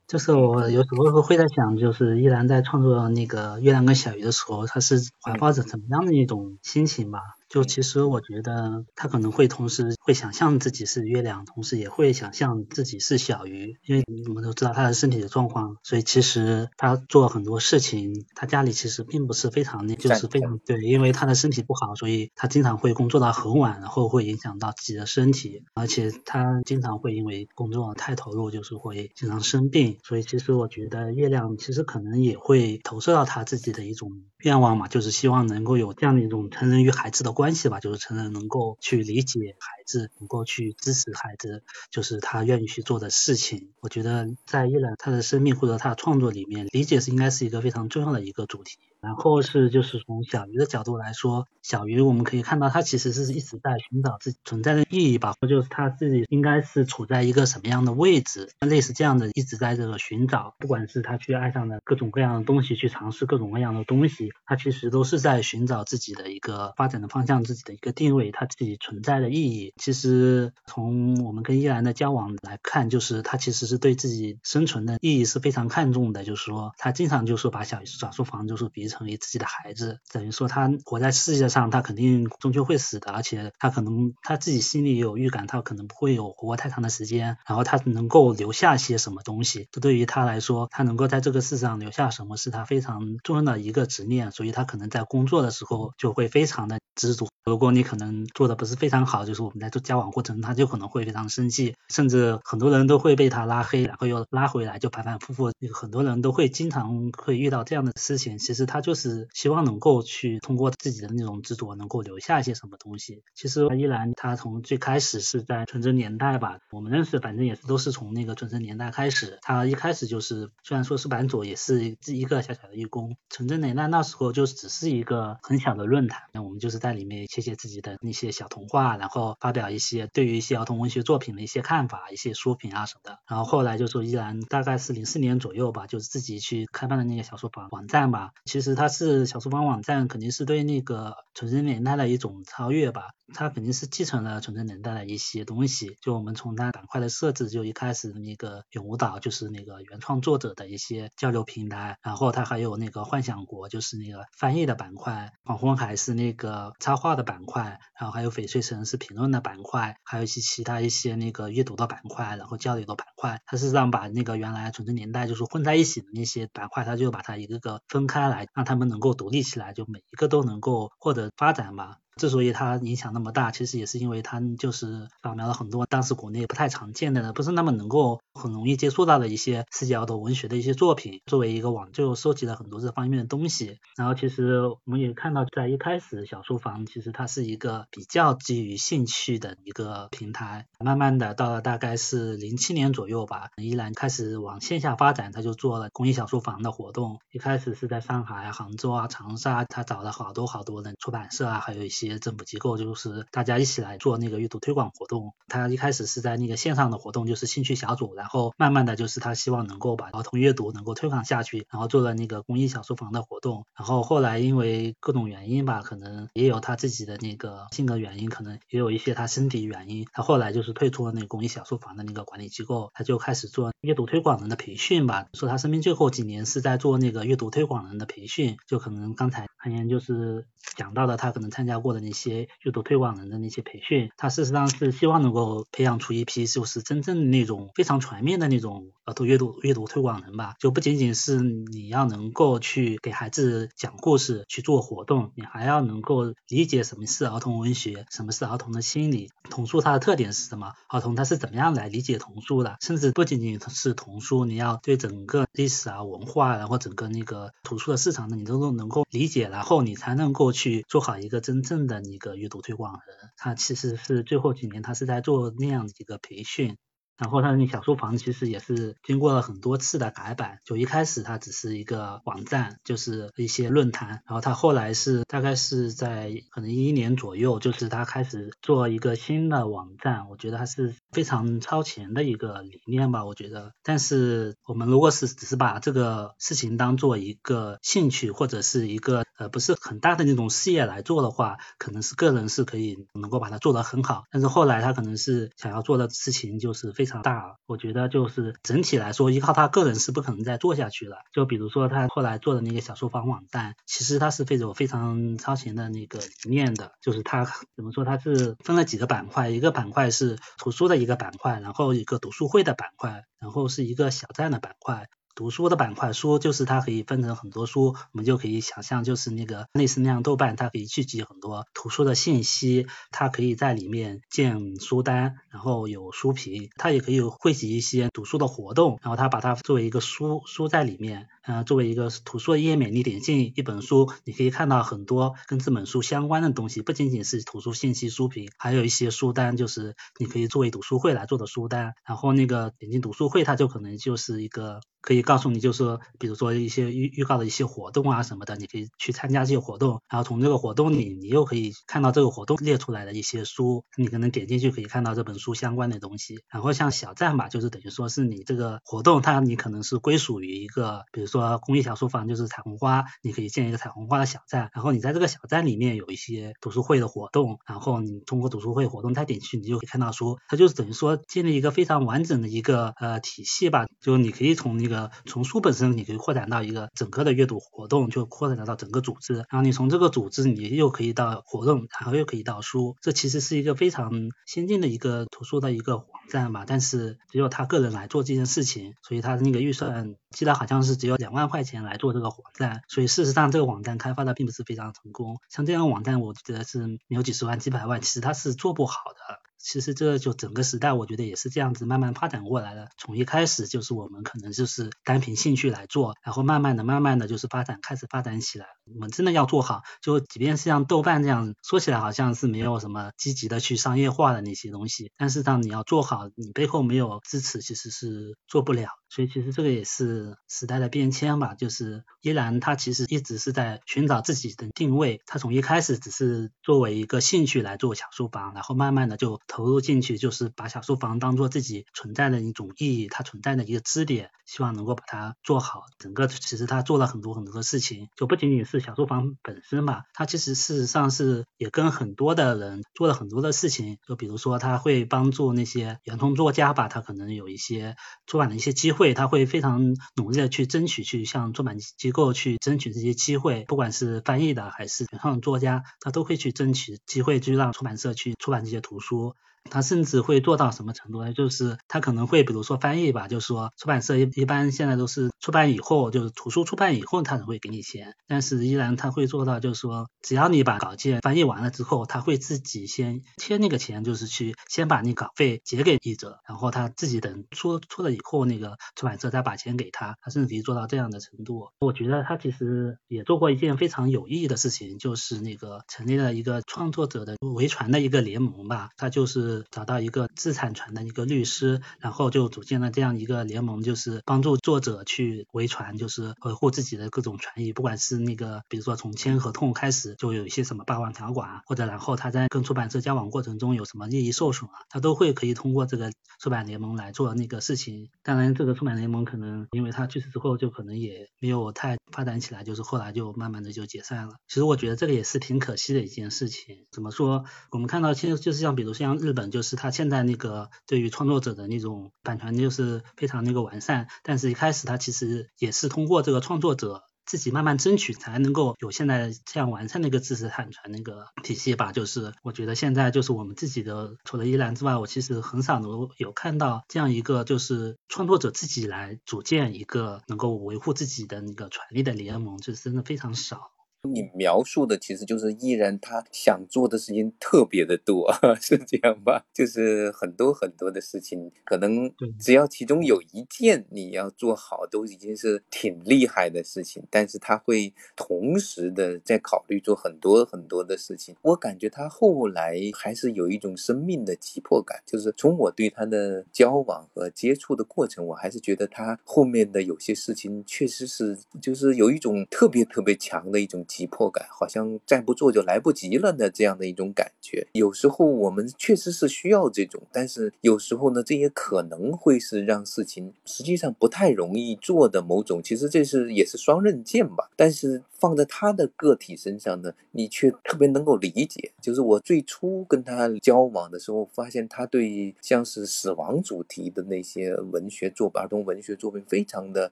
[0.06, 7.20] 就是我有时候会在想，就是依然在创作那个《月亮跟小鱼》的时候，他是怀抱着怎么样的一种心情吧？
[7.52, 34.10] 就其实我觉得他可能会同时会想象自己是月亮，同时也会想象自己是小鱼，因为我们都知道他的身体的状况，所以其实他做很多事情，他家里其实并不是非常那，就是非常对，因为他的身体不好，所以他经常会工作到很晚，然后会影响到自己的身体，而且他经常会因为工作太投入，就是会经常生病，所以其实我觉得月亮其实可能也会投射到他自己的一种
[34.42, 37.54] 愿望嘛，就是希望能够有这样的一种成人与孩子的关。
[37.54, 43.70] 系吧，就是成人能够去理解孩子，能够去支持孩子，就是他愿意去做的事情。
[43.80, 48.78] 我觉得在依然他的生命或者他的创作里面，理解是应该是一个非常重要的一个主题。
[49.02, 60.54] 然后是就是从小鱼的角度来说，小鱼我们可以看到，它其实是一直在寻找自己存在的意义吧，就是他自己应该是处在一个什么样的位置，类似这样的一直在这个寻找。
[60.60, 69.74] 不管是他去爱上了各种各样的东西，去尝试各种各样的东西，他其实都是在寻找自己的一个发展的方向，自己的一个定位，他自己存在的意义。
[69.78, 78.91] 其实从我们跟依兰的交往来看，就是他其实是对自己生存的意义是非常看重的，就是说他经常就是把小小书房就是比。
[78.92, 87.38] 成为自己的孩子，等于说他活在世界上，他肯定终究会死的，而且他可能他自己心里也有预感，他可能不会有活太长的时间。
[87.46, 94.30] 然后他能够留下些什么东西，这对于他来说，他能够在这个世上留下什么，是他非常重要的一个执念。
[94.30, 97.31] 所以他可能在工作的时候就会非常的知足。
[97.44, 105.50] 如果你可能做的不是非常好，就是我们在做交往过程，他就可能会非常生气，甚至很多人都会被他拉黑，然后又拉回来，就反反复复。
[105.72, 108.38] 很多人都会经常会遇到这样的事情。
[108.38, 113.22] 其实他就是希望能够去通过自己的那种执着，能够留下一些什么东西。
[113.34, 119.38] 其实依然他从最开始是在纯真年代吧，我们认识，反正也是都是从那个纯真年代开始。
[119.42, 123.16] 他一开始就是虽然说是版主，也是一个小小的义工。
[123.30, 127.26] 纯真年代那时候就只是一个很小的论坛，那我们就是在里面。
[127.32, 133.20] 写写自己的那些小童话，然后发表一些对于一些儿童文学作品的一些看法、一些书评啊什么的。
[133.26, 138.32] 然后后来就说，依然大概是零四年左右吧，就是自己去开办的那个小说房网站吧。
[138.44, 143.12] 其实它是小说房网站，肯定是对那个纯真年代的一种超越吧。
[143.34, 145.96] 它肯定是继承了纯真年代的一些东西。
[146.02, 155.32] 就我们从它板块的设置，就一开始那个永无岛就是那个原创作者的一些交流平台，然后它还有那个幻想国，就是那个翻译的板块。
[155.44, 157.21] 黄昏海是那个插画的。
[157.22, 163.40] 板块，然后还有翡翠城市评论的板块，还有一些其他一些那个阅读的板块，然后交流的板块。
[163.46, 171.96] 它是让把那个原来纯真年代就是混在一起的那些板块，它就把它一个个分开来，让他们能够独立起来，就每一个都能够获得发展嘛。
[172.16, 181.20] 之所以它影响那么大，其实也是因为它就是扫描了很多当时国内不太常见的、不是那么能够很容易接触到的一些世界儿童文学的一些作品。
[181.26, 183.78] 作为一个网，就收集了很多这方面的东西。
[183.96, 190.66] 然后其实我们也看到，在一开始小书房其实它是一个比较基于兴趣的一个平台。
[190.78, 197.20] 慢慢的到了大概是零七年左右吧，依然开始往线下发展，他就做了公益小书房的活动。
[197.30, 202.01] 一开始是在上海、杭州啊、长沙，他找了好多好多的出版社啊，还有一些。
[202.08, 205.34] 些政府机构就是大家一起来做那个阅读推广活动。
[205.48, 213.64] 他一开始是在那个线上的活动，就是兴趣小组，然后慢慢的就是他希望能够把儿童阅读能够推广下去，然后做了那个公益小书房的活动。
[213.76, 225.26] 然后后来因为各种原因吧，可能也有他自己的那个性格原因，可能也有一些他身体原因，他后来就是退出了那个公益小书房的那个管理机构，他就开始做阅读推广人的培训吧。
[225.34, 231.91] 说他生命最后几年是在做那个阅读推广人的培训，就可能刚才韩岩就是讲到的，他可能参加过。
[231.92, 240.54] 的那些阅读推广人的那些培训，他事实上是希望能够培养出一批就是真正那种非常全面的那种儿童阅读阅读推广人吧。
[240.58, 261.82] 就不仅仅是你要能够去给孩子讲故事去做活动，你还要能够理解什么是儿童文学，什么是儿童的心理，童书它的特点是什么，儿童他是怎么样来理解童书的，甚至不仅仅是童书，你要对整个历史啊文化，然后整个那个图书的市场呢，你都都能够理解，然后你才能够去做好一个真正。
[261.82, 266.76] 的一个阅读推广人，他其实是最后几年他是在做那样的一个培训。
[267.18, 283.72] 然后他那小书房其实也是经过了很多次的改版，就一开始它只是一个网站，就是一些论坛，然后他后来是大概是在可能一一年左右，就是他开始做一个新的网站，我觉得还是非常超前的一个理念吧，我觉得。
[283.82, 297.22] 但是我们如果是只是把这个事情当做一个兴趣或者是一个呃不是很大的那种事业来做的话，可能是个人是可以能够把它做得很好，但是后来他可能是想要做的事情就是非非常。
[297.22, 301.16] 大，我觉得就是整体来说，依靠他个人是不可能再做下去了。
[301.32, 306.92] 就比如说他后来做的那个小书房网站，其实他是非常非常超前的那个理念的。
[307.00, 315.08] 就是他怎么说，他是分了几个板块，一个板块是图书的一个板块，然后一个读书会的板块，然后是一个小站的板块。
[315.34, 331.28] 读书的板块，书就是它可以分成很多书，我们就可以想象，就是那个类似那样豆瓣，它可以聚集很多图书的信息，它可以在里面建书单，然后有书评，它也可以汇集一些读书的活动，然后它把它作为一个书书在里面。
[331.44, 341.94] 呃，作为一个图书的页面，你点进一本书，你可以看到很多跟这本书相关的东西，不仅仅是图书信息、书评，还有一些书单，就是你可以作为读书会来做的书单。
[342.06, 350.00] 然后那个点进读书会，它就可能就是一个可以告诉你，就是，比如说一些预预告的一些活动啊什么的，你可以去参加这些活动。
[350.08, 356.38] 然后从这个活动里，你又可以看到这个活动列出来的一些书，你可能点进去可以看到这本书相关的东西。
[356.48, 361.32] 然后像小站吧，就是等于说是你这个活动，它你可能是归属于一个，比如。
[361.32, 384.12] 说公益小书房就是彩虹花，你可以建一个彩虹花的小站，然后你在这个小站里面有一些读书会的活动，然后你通过读书会活动再点进去，你就可以看到书，它就是等于说建立一个非常完整的一个呃体系吧，就你可以从那个从书本身，你可以扩展到一个整个的阅读活动，就扩展到整个组织，然后你从这个组织你又可以到活动，然后又可以到书，这其实是一个非常
[384.46, 391.16] 先进的一个图书的一个网站吧，但是只有他个人来做这件事情，所以他的那个预算记得好像是只有。
[391.22, 395.38] 两万块钱来做这个网站，所以事实上这个网站开发的并不是非常成功。
[395.48, 399.38] 像这样网站，我觉得是没有几十万、几百万，其实它是做不好的。
[399.62, 402.88] 其实这就整个时代，我觉得也是这样子慢慢发展过来的。
[402.98, 408.66] 从一开始就是我们可能就是单凭兴趣来做，然后慢慢的、慢慢的就是发展，开始发展起来。
[408.92, 418.88] 我们真的要做好，就即便是像豆瓣这样说起来好像是没有什么积极的去商业化的那些东西，但是当你要做好，你背后没有支持，其实是做不了。
[419.08, 425.20] 所以其实这个也是时代的变迁吧，就是依然它其实一直是在寻找自己的定位。
[425.26, 429.40] 它从一开始只是作为一个兴趣来做小书房，然后慢慢的就。
[429.52, 435.82] 投入进去，就是把小书房当做自己存在的一种意义，它存在的一个支点，希望能够把它做好。
[435.98, 443.98] 整个其实他做了很多很多的事情，就不仅仅是小书房本身吧，他其实事实上是也跟很多的人做了很多的事情。
[444.08, 447.94] 就比如说他会帮助那些原创作家吧，他可能有一些
[448.26, 459.34] 出版的一些机会，他会非常努力的去争取，去向出版机构去争取这些机会，不管是翻译的还是原创作家，他都会去争取机会，去让出版社去出版这些图书。
[459.70, 461.32] 他甚至会做到什么程度呢？
[461.32, 468.14] 就是他可能会，比如说翻译吧，就是说出版社一一般现在都是出版以后，就是图书出版以后，他才会给你钱。
[468.26, 480.16] 但是依然他会做到，就是说只要你把稿件翻译完了之后，他会自己先贴那个钱，就是去先把那稿费结给译者，然后他自己等出出了以后，那个出版社再把钱给他。
[480.20, 481.70] 他甚至可以做到这样的程度。
[481.78, 488.90] 我觉得他其实也做过一件非常有意义的事情，就是那个成立了一个创作者的维权的一个联盟吧。
[488.96, 489.51] 他就是。
[489.70, 506.10] 找到一个自产权的一个律师，然后就组建了这样一个联盟，就是帮助作者去维权，就是维护自己的各种权益，不管是那个，比如说从签合同开始就有一些什么霸王条款，或者然后他在跟出版社交往过程中有什么利益受损啊，他都会可以通过这个
[506.40, 508.08] 出版联盟来做那个事情。
[508.22, 514.36] 当然，这个出版联盟可能因为他去世之后，就可能也没有太发展起来，就是后来就慢慢的就解散了。
[514.48, 516.86] 其实我觉得这个也是挺可惜的一件事情。
[516.90, 517.44] 怎么说？
[517.70, 519.41] 我们看到其实就是像比如像日本。
[519.50, 531.92] 就是他现在那个对于创作者的那种版权就是非常那个完善，但是一开始他其实也是通过这个创作者自己慢慢争取，才能够有现在这样完善的一个知识产权那个体系吧。
[531.92, 543.70] 就是我觉得现在就是我们自己的除了依兰之外，我其实很少能有看到这样一个就是创作者自己来组建一个能够维护自己的那个权利的联盟，就是真的非常少。
[544.08, 549.46] 你描述的其实就是依然他想做的事情特别的多， 是这样吧？
[549.54, 557.04] 就是很多很多的事情，可能只要其中有一件你要做好，都已经是挺厉害的事情。
[557.10, 561.36] 但是他会同时的在考虑做很多很多的事情。
[561.42, 573.86] 我感觉他后来还是有一种生命的急迫感，就是从我对他的交往和接触的过程，我还是觉得他后面的有些事情确实是，就是有一种特别特别强的一种。
[573.92, 577.66] 急迫感，好像再不做就来不及了的这样的一种感觉。
[577.72, 585.60] 有时候我们确实是需要这种，但是有时候呢，这也可能会是让事情实际上不太容易做的某种。
[585.62, 587.50] 其实这是也是双刃剑吧。
[587.54, 591.72] 但是放在他的个体身上呢，你却特别能够理解。
[591.80, 599.90] 就是我最初跟他交往的时候，发现他对像是死亡主题的那些文学作品、儿童文学作品非常的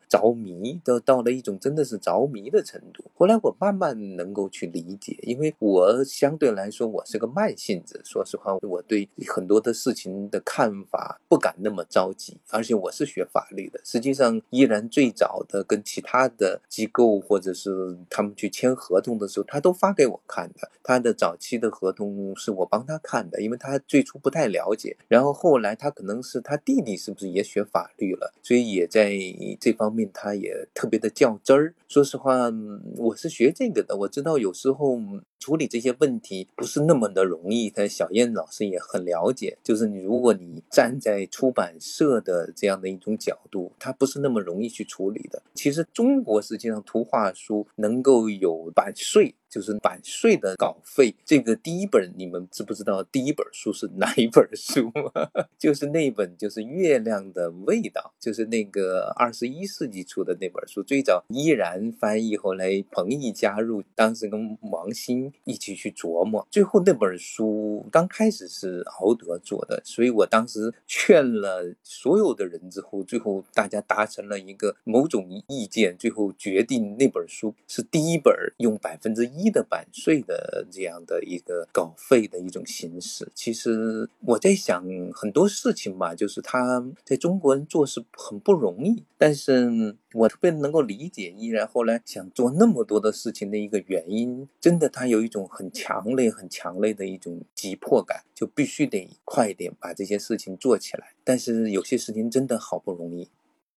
[0.09, 3.03] 着迷，都到了一种真的是着迷的程度。
[3.17, 3.91] 后来我慢慢。
[4.21, 8.01] 能够去理解，因为我相对来说我是个慢性子。
[8.05, 13.81] 说实话，我对很多的事情的看法不敢那么着急，而且我是学法律的。
[13.83, 20.71] 实际上，依然最早的跟其他的机构或者是他们去签合同的时候，他都发给我看的。
[20.83, 24.95] 他的早期的合同是我帮他看的，因为他最初不太了解。
[25.09, 29.17] 然后后来他可能是他弟弟是不是也学法律了，所以也在
[29.59, 31.75] 这方面他也特别的较真儿。
[31.89, 32.53] 说实话，
[32.99, 33.97] 我是学这个的。
[33.97, 34.99] 我知道有时候
[35.41, 45.43] 处理这些问题不是那么的容易，但小燕老师也很了解，就是你如果你站在出版社的这样的一种角度，它不是那么容易去处理的。
[45.55, 49.35] 其实中国实际上图画书能够有版税。
[49.51, 53.03] 就是版税的稿费，这个第一本你们知不知道？
[53.03, 54.93] 第一本书是哪一本书？
[55.59, 79.40] 就是那本，就是《月亮的味道》，就是那个二十一世纪出的那本书，最早依然翻译，后来彭毅加入，当时跟王鑫一起去琢磨，最后那本书刚开始是敖德做的，所以我当时劝了所有的人之后，最后大家达成了一个某种意见，最后决定那本书是第一本用百分之一。
[79.41, 101.15] 一的版税的这样的一个稿费的一种形式，其实我在想很多事情吧，就是他在中国人做事很不容易，但是我特别能够理解，依然后来想做那么多的事情的一个原因，真的他有一种很强烈、很强烈的一种急迫感，就必须得快点把这些事情做起来。
[101.25, 103.29] 但是有些事情真的好不容易。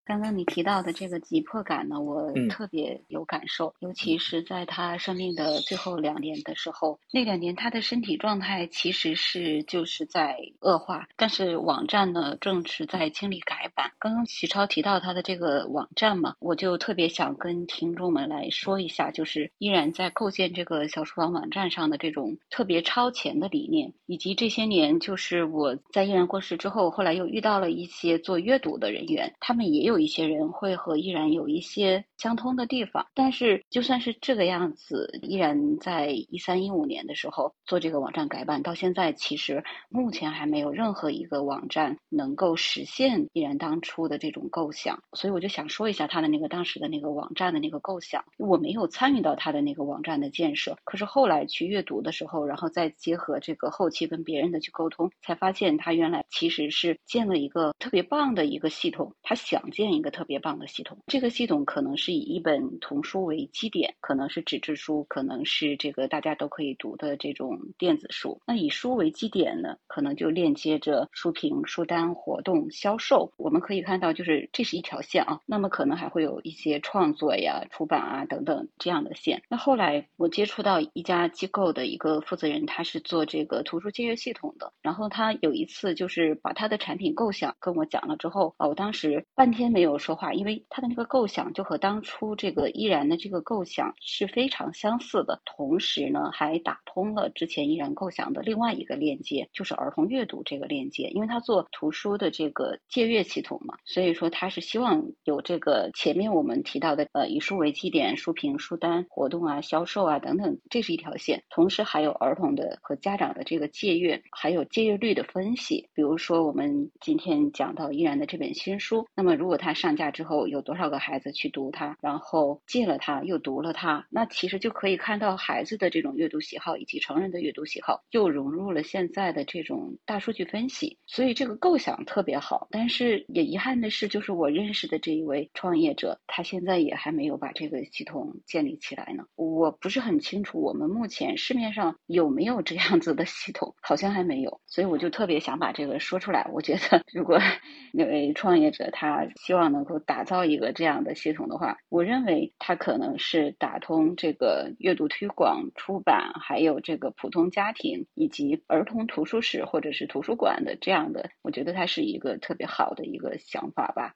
[0.06, 2.52] 刚刚你提到的这个急迫感呢，我嗯。
[2.52, 13.91] 特别有感受，尤其是在他生命的最后两年的时候，那两年他的身体状态其实是就是在恶化，但是网站呢正是在经历改版。
[13.99, 60.97] 刚刚徐超提到他的这个网站嘛，我就特别想跟听众们来说一下，就是依然在构建这个小书房网站上的这种特别超前的理念，以及这些年就是我在依然过世之后，后来又遇到了一些做阅读的人员，他们也有有一些人会和依然有一些相通的地方，但是就算是这个样子，依然在一三一五年的时候做这个网站改版，到现在其实目前还没有任何一个网站能够实现依然当初的这种构想，所以我就想说一下他的那个当时的那个网站的那个构想，我没有参与到他的那个网站的建设，可是后来去阅读的时候，然后再结合这个后期跟别人的去沟通，才发现他原来其实是建了一个特别棒的一个系统，他想建一个特别棒的系统。
[61.07, 68.39] 这个系统可能是以一本童书为基点，可能是纸质书，可能是这个大家都可以读的这种电子书。
[68.45, 73.32] 那以书为基点呢，可能就链接着书评、书单、活动、销售。
[73.38, 75.39] 我们可以看到，就是这是一条线啊。
[75.45, 79.41] 那么可能还会有一些创作呀、出版啊等等这样的线。
[79.49, 84.71] 那后来我接触到一家机构的一个负责人，他是做这个图书借阅系统的。
[84.82, 132.68] 然后他有一次就是把他的产品构想跟我讲了之后，啊，我当时半天没有说话，因为他的那个构想就和当初这个依然的这个构想是非常相似的，同时呢还打通了之前依然构想的另外一个链接，就是儿童阅读这个链接，因为他做图书的这个借阅系统嘛，所以说他是希望有这个前面我们提到的呃以书为基点，书评、书单、活动啊、销售啊等等，这是一条线，同时还有儿童的和家长的这个借阅，还有借阅率的分析，比如说我们今天讲到依然的这本新书，那么如果它上架之后有多少个孩子去读它，然后借了它又读了它，那其实就可以看到孩子的这种阅读喜好以及成人的阅读喜好又融入了现在的这种大数据分析，所以这个构想特别好。
[132.72, 139.24] 但是也遗憾的是，就是我认识的这一位创业者，他现在也还没有把这个系统建立起来呢。
[139.36, 146.49] 我不是很清楚我们目前市面上有没有这样子的系统，好像还没有，所以我就特别想把这个说出来。
[146.51, 147.39] 我觉得如果
[147.93, 164.16] 那位创业者他希望能够打造一个这样的系统的话，我认为它可能是打通这个阅读推广、出版，还有这个普通家庭以及儿童图书室或者是图书馆的这样的，我觉得它是一个特别好的一个想法吧。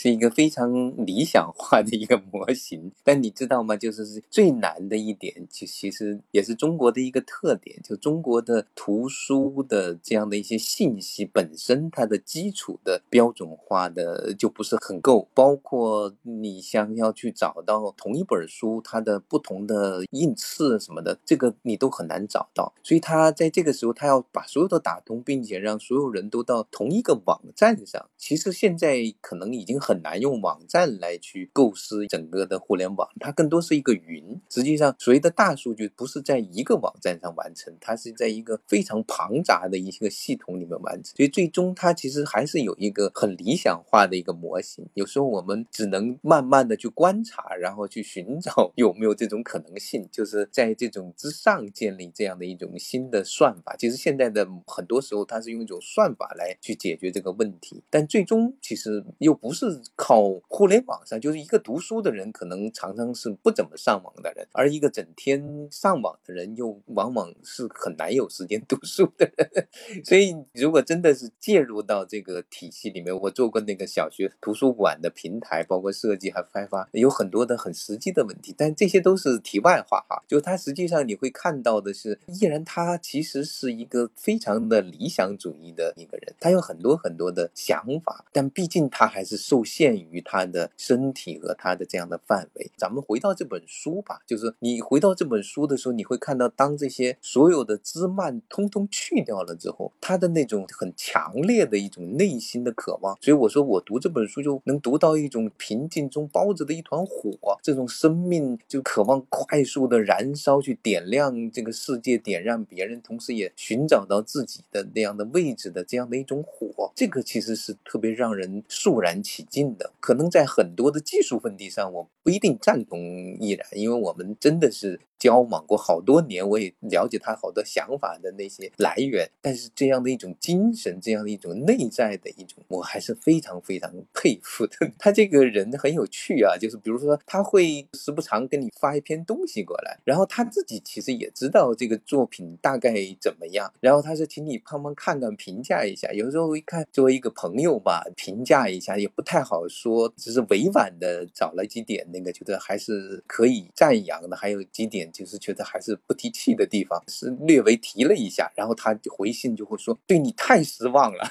[0.00, 3.76] 是一个非常理想化的一个模型，但你知道吗？
[3.76, 28.08] 就是最难的一点，就其实也是中国的一个特点，就中国的图书的这样的一些信息本身，它的基础的标准化的就不是很够，包括你想要去找到同一本书它的不同的印次什么的，这个你都很难找到，所以他在这个时候，他要把所有的打通，并且让所有人都到同一个网站上。
[28.16, 34.38] 其实现在可能已经很难用网站来去构思整个的互联网，它更多是一个云。
[34.50, 41.16] 实际上，所谓的大数据不是在一个网站上完成，它是在一个非常庞杂的一个系统里面完成。
[41.16, 44.84] 所以最终它其实还是有一个很理想化的一个模型。
[44.92, 53.74] 有时候我们只能慢慢的去观察，然后去寻找有没有这种可能性，就是在这种之上建立这样的一种新的算法。
[53.78, 69.68] 其实现在的很多时候，它是用一种算法来去解决这个问题，但最终其实又不是靠互联网上，就是一个读书的人可能常常是不怎么上网的人，而一个整天上网的人又往往是很难有时间读书的人。
[70.04, 80.22] 所以，如果真的是介入到这个体系里面，我做过那个小学图书馆的平台，包括设计和开发，有很多的很实际的问题，但这些都是题外话哈。
[80.26, 92.70] 就它实际上你会看到的是，依然他其实是一个非常的理想主义的一个人，他有很多很多的想法，但毕竟他还是受限于他的身体和他的这样的范围。
[92.78, 103.16] 咱们回到这本书吧，就是你回到这本书的时候，你会看到，当这些所有的枝蔓通通去掉了之后，他的那种很强烈的一种内心的渴望。
[103.20, 116.92] 所以我说，我读这本书就能读到一种平静中包着的一团火，这种生命就渴望快速的燃烧，去点亮这个世界，点燃别人，同时也寻找到自己的那样的位置的这样的一种火。
[116.94, 119.92] 这个其实是特别让人肃然起进的。
[120.00, 123.00] 可能在很多的技术问题上，我不一定赞同
[123.40, 125.00] 依然，因为我们真的是。
[125.18, 129.28] 交往过好多年，我也了解他好多想法的那些来源。
[129.42, 134.76] 但是这样的一种精神，这样的一种内在的一种，我还是非常非常佩服的。
[134.96, 146.12] 他这个人很有趣啊，就是比如说他会时不常跟你发一篇东西过来，然后他自己其实也知道这个作品大概怎么样，然后他说请你帮忙看看评价一下。
[146.12, 155.10] 有时候一看作为一个朋友吧，评价一下也不太好说，只是委婉的找了几点那个觉得还是可以赞扬的，还有几点。
[155.10, 161.24] 就是觉得还是不提气的地方，是略微提了一下，然后他回信就会说：“对你太失望了，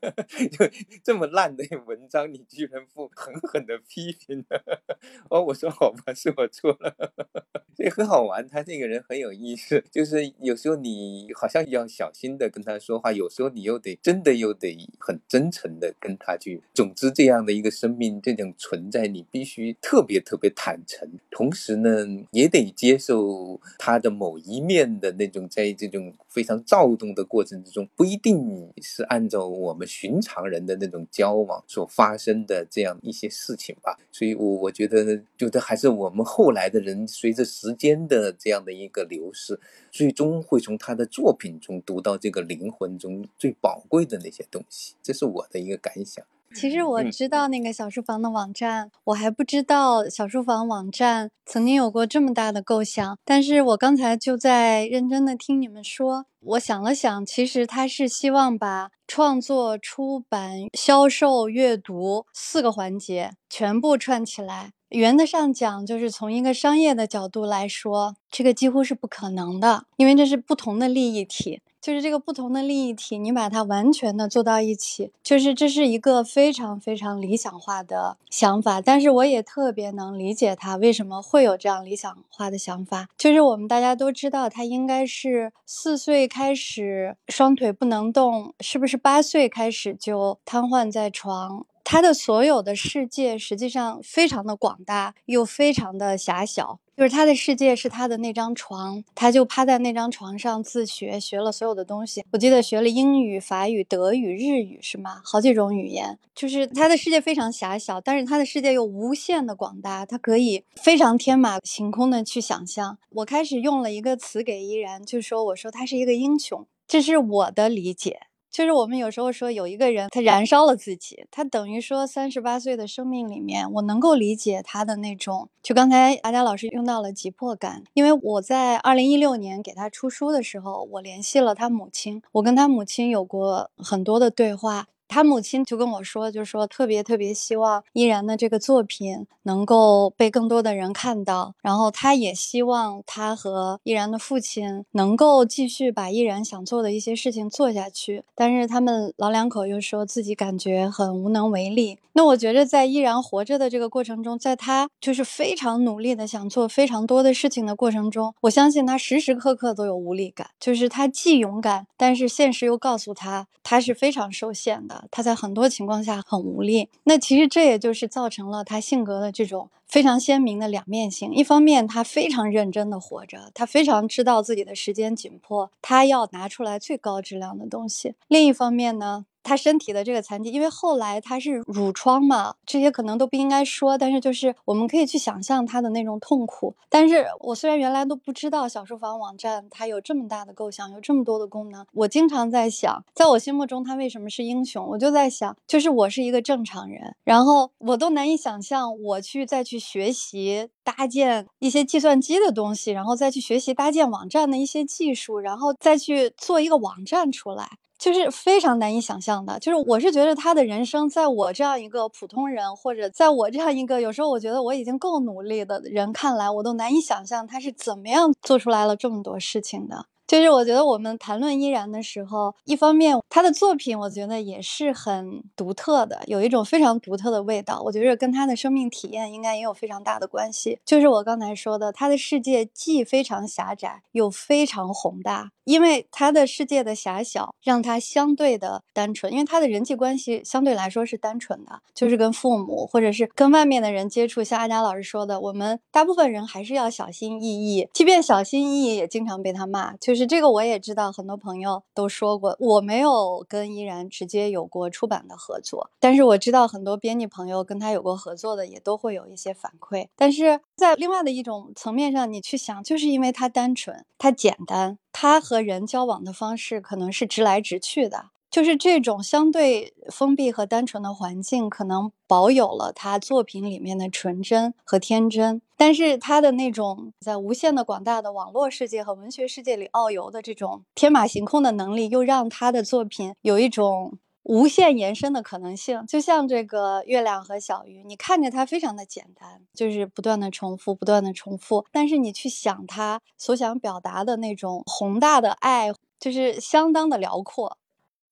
[0.52, 0.68] 就
[1.02, 4.44] 这么烂的文章，你居然不狠狠的批评。
[5.30, 6.94] ”哦，我说好吧，是我错了。
[7.74, 16.62] 这很好玩，他这个人很有意思，就是有时候你好像要小心的跟他说话，有时候你又得真的又得很真诚的跟他去。
[16.74, 23.60] 总之，这样的一个生命这种存在，你必须特别特别坦诚，同时呢，也得接受。
[23.78, 33.98] 他的某一面的那种，在这种非常躁动的过程之中，不一定是按照我们寻常人的那种交往所发生的这样一些事情吧。
[34.12, 39.58] 所以，我我觉得，觉得还是我们后来的人，随着时间的这样的一个流逝，
[39.90, 44.94] 最终会从他的作品中读到这个灵魂中最宝贵的那些东西。
[45.02, 46.24] 这是我的一个感想。
[46.54, 53.18] 其实我知道那个小书房的网站，我还不知道小书房网站曾经有过这么大的构想。
[53.24, 64.72] 但是我刚才就在认真的听你们说，我想了想，其实他是希望把创作、出版、销售、阅读四个环节全部串起来。
[64.88, 71.60] 原则上讲，就是从一个商业的角度来说，这个几乎是不可能的，因为这是不同的利益体。
[71.80, 78.80] 就是这个不同的利益体，你把它完全的做到一起，就是这是一个非常非常理想化的想法。
[78.80, 83.08] 但是我也特别能理解他为什么会有这样理想化的想法。
[83.16, 91.64] 就是我们大家都知道，他应该是四岁开始双腿不能动，是不是八岁开始就瘫痪在床？
[91.82, 96.78] 他的所有的世界实际上非常的广大，又非常的狭小。
[97.00, 102.22] 就是他的世界是他的那张床，他就趴在那张床上自学，学了所有的东西。
[102.32, 105.22] 我记得学了英语、法语、德语、日语，是吗？
[105.24, 106.18] 好几种语言。
[106.34, 112.98] 就是他的世界非常狭小，但是他的世界又无限的广大，他可以非常天马行空的去想象。
[113.08, 118.20] 我开始用了一个词给依然，就说我说他是一个英雄，这是我的理解。
[118.50, 125.48] 就是我们有时候说有一个人，他燃烧了自己，他等于说三十八岁的生命里面，我能够理解他的那种。
[125.62, 134.88] 就刚才阿佳老师用到了急迫感，因为我在二零一六年给他出书的时候，我联系了他母亲，我跟他母亲有过很多的对话。
[135.10, 151.98] 他母亲就跟我说，就说特别特别希望依然的这个作品能够被更多的人看到，然后他也希望他和依然的父亲能够继续把依然想做的一些事情做下去，但是他们老两口又说自己感觉很无能为力。
[152.12, 164.99] 那我觉得在依然活着的这个过程中，在他就是非常努力的想做非常多的事情的过程中，我相信他时时刻刻都有无力感，就是他既勇敢，但是现实又告诉他他是非常受限的。
[165.10, 171.32] 他在很多情况下很无力，那其实这也就是造成了他性格的这种非常鲜明的两面性。
[171.34, 178.14] 一方面，他非常认真的活着，他非常知道自己的时间紧迫，他要拿出来最高质量的东西。
[178.28, 179.26] 另一方面呢？
[179.42, 186.74] 他身体的这个残疾，因为后来他是褥疮嘛，这些可能都不应该说，但是就是我们可以去想象他的那种痛苦。
[186.88, 194.86] 但是我虽然原来都不知道小书房网站它有这么大的构想，有这么多的功能，我经常在想，在我心目中他为什么是英雄？
[194.86, 207.78] 我就在想，就是我是一个正常人，然后我都难以想象我去再去学习搭建一些计算机的东西，然后再去学习搭建网站的一些技术，然后再去做一个网站出来。
[208.00, 220.06] 就是非常难以想象的，就是我是觉得他的人生，在我这样一个普通人，或者在我这样一个有时候我觉得我已经够努力的人看来，我都难以想象他是怎么样做出来了这么多事情的。
[220.30, 227.82] 就是我觉得我们谈论依然的时候，一方面他的作品我觉得也是很独特的，有一种非常独特的味道。
[227.84, 230.78] 我觉得跟他的生命体验应该也有非常大的关系。
[230.86, 235.50] 就是我刚才说的，他的世界既非常狭窄，又非常宏大。
[235.64, 239.32] 因为他的世界的狭小，让他相对的单纯。
[239.32, 244.42] 因为他的人际关系相对来说是单纯的，就是跟父母或者是跟外面的人接触。
[244.42, 249.96] 像阿佳老师说的，我们大部分人还是要小心翼翼，即便小心翼翼，也经常被他骂。
[249.96, 250.19] 就是。
[250.26, 260.08] 这个我也知道，很多朋友都说过，我没有跟依然直接有过出版的合作，但是我知道很多编辑朋友跟他有过合作的，也都会有一些反馈。
[260.16, 268.26] 但是在另外的一种层面上，你去想，就是因为他单纯，他简单，他和人交往的方式可能是直来直去的。
[268.50, 286.04] 就是这种相对封闭和单纯的环境，可能保有了他作品里面的纯真和天真，但是他的那种在无限的广大的网络世界和文学世界里遨游的这种天马行空的能力，又让他的作品有一种无限延伸的可能性。
[286.08, 297.76] 就像这个月亮和小鱼，你看着它非常的简单，就是不断的重复，不断的重复，但是你去想他所想表达的那种宏大的爱，就是相当的辽阔。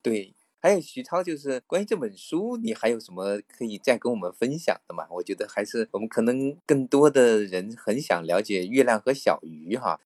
[0.02, 5.06] 对，还有徐涛，就是关于这本书，你还有什么可以再跟我们分享的吗？
[5.10, 10.00] 我觉得还是我们可能更多的人很想了解月亮和小鱼哈。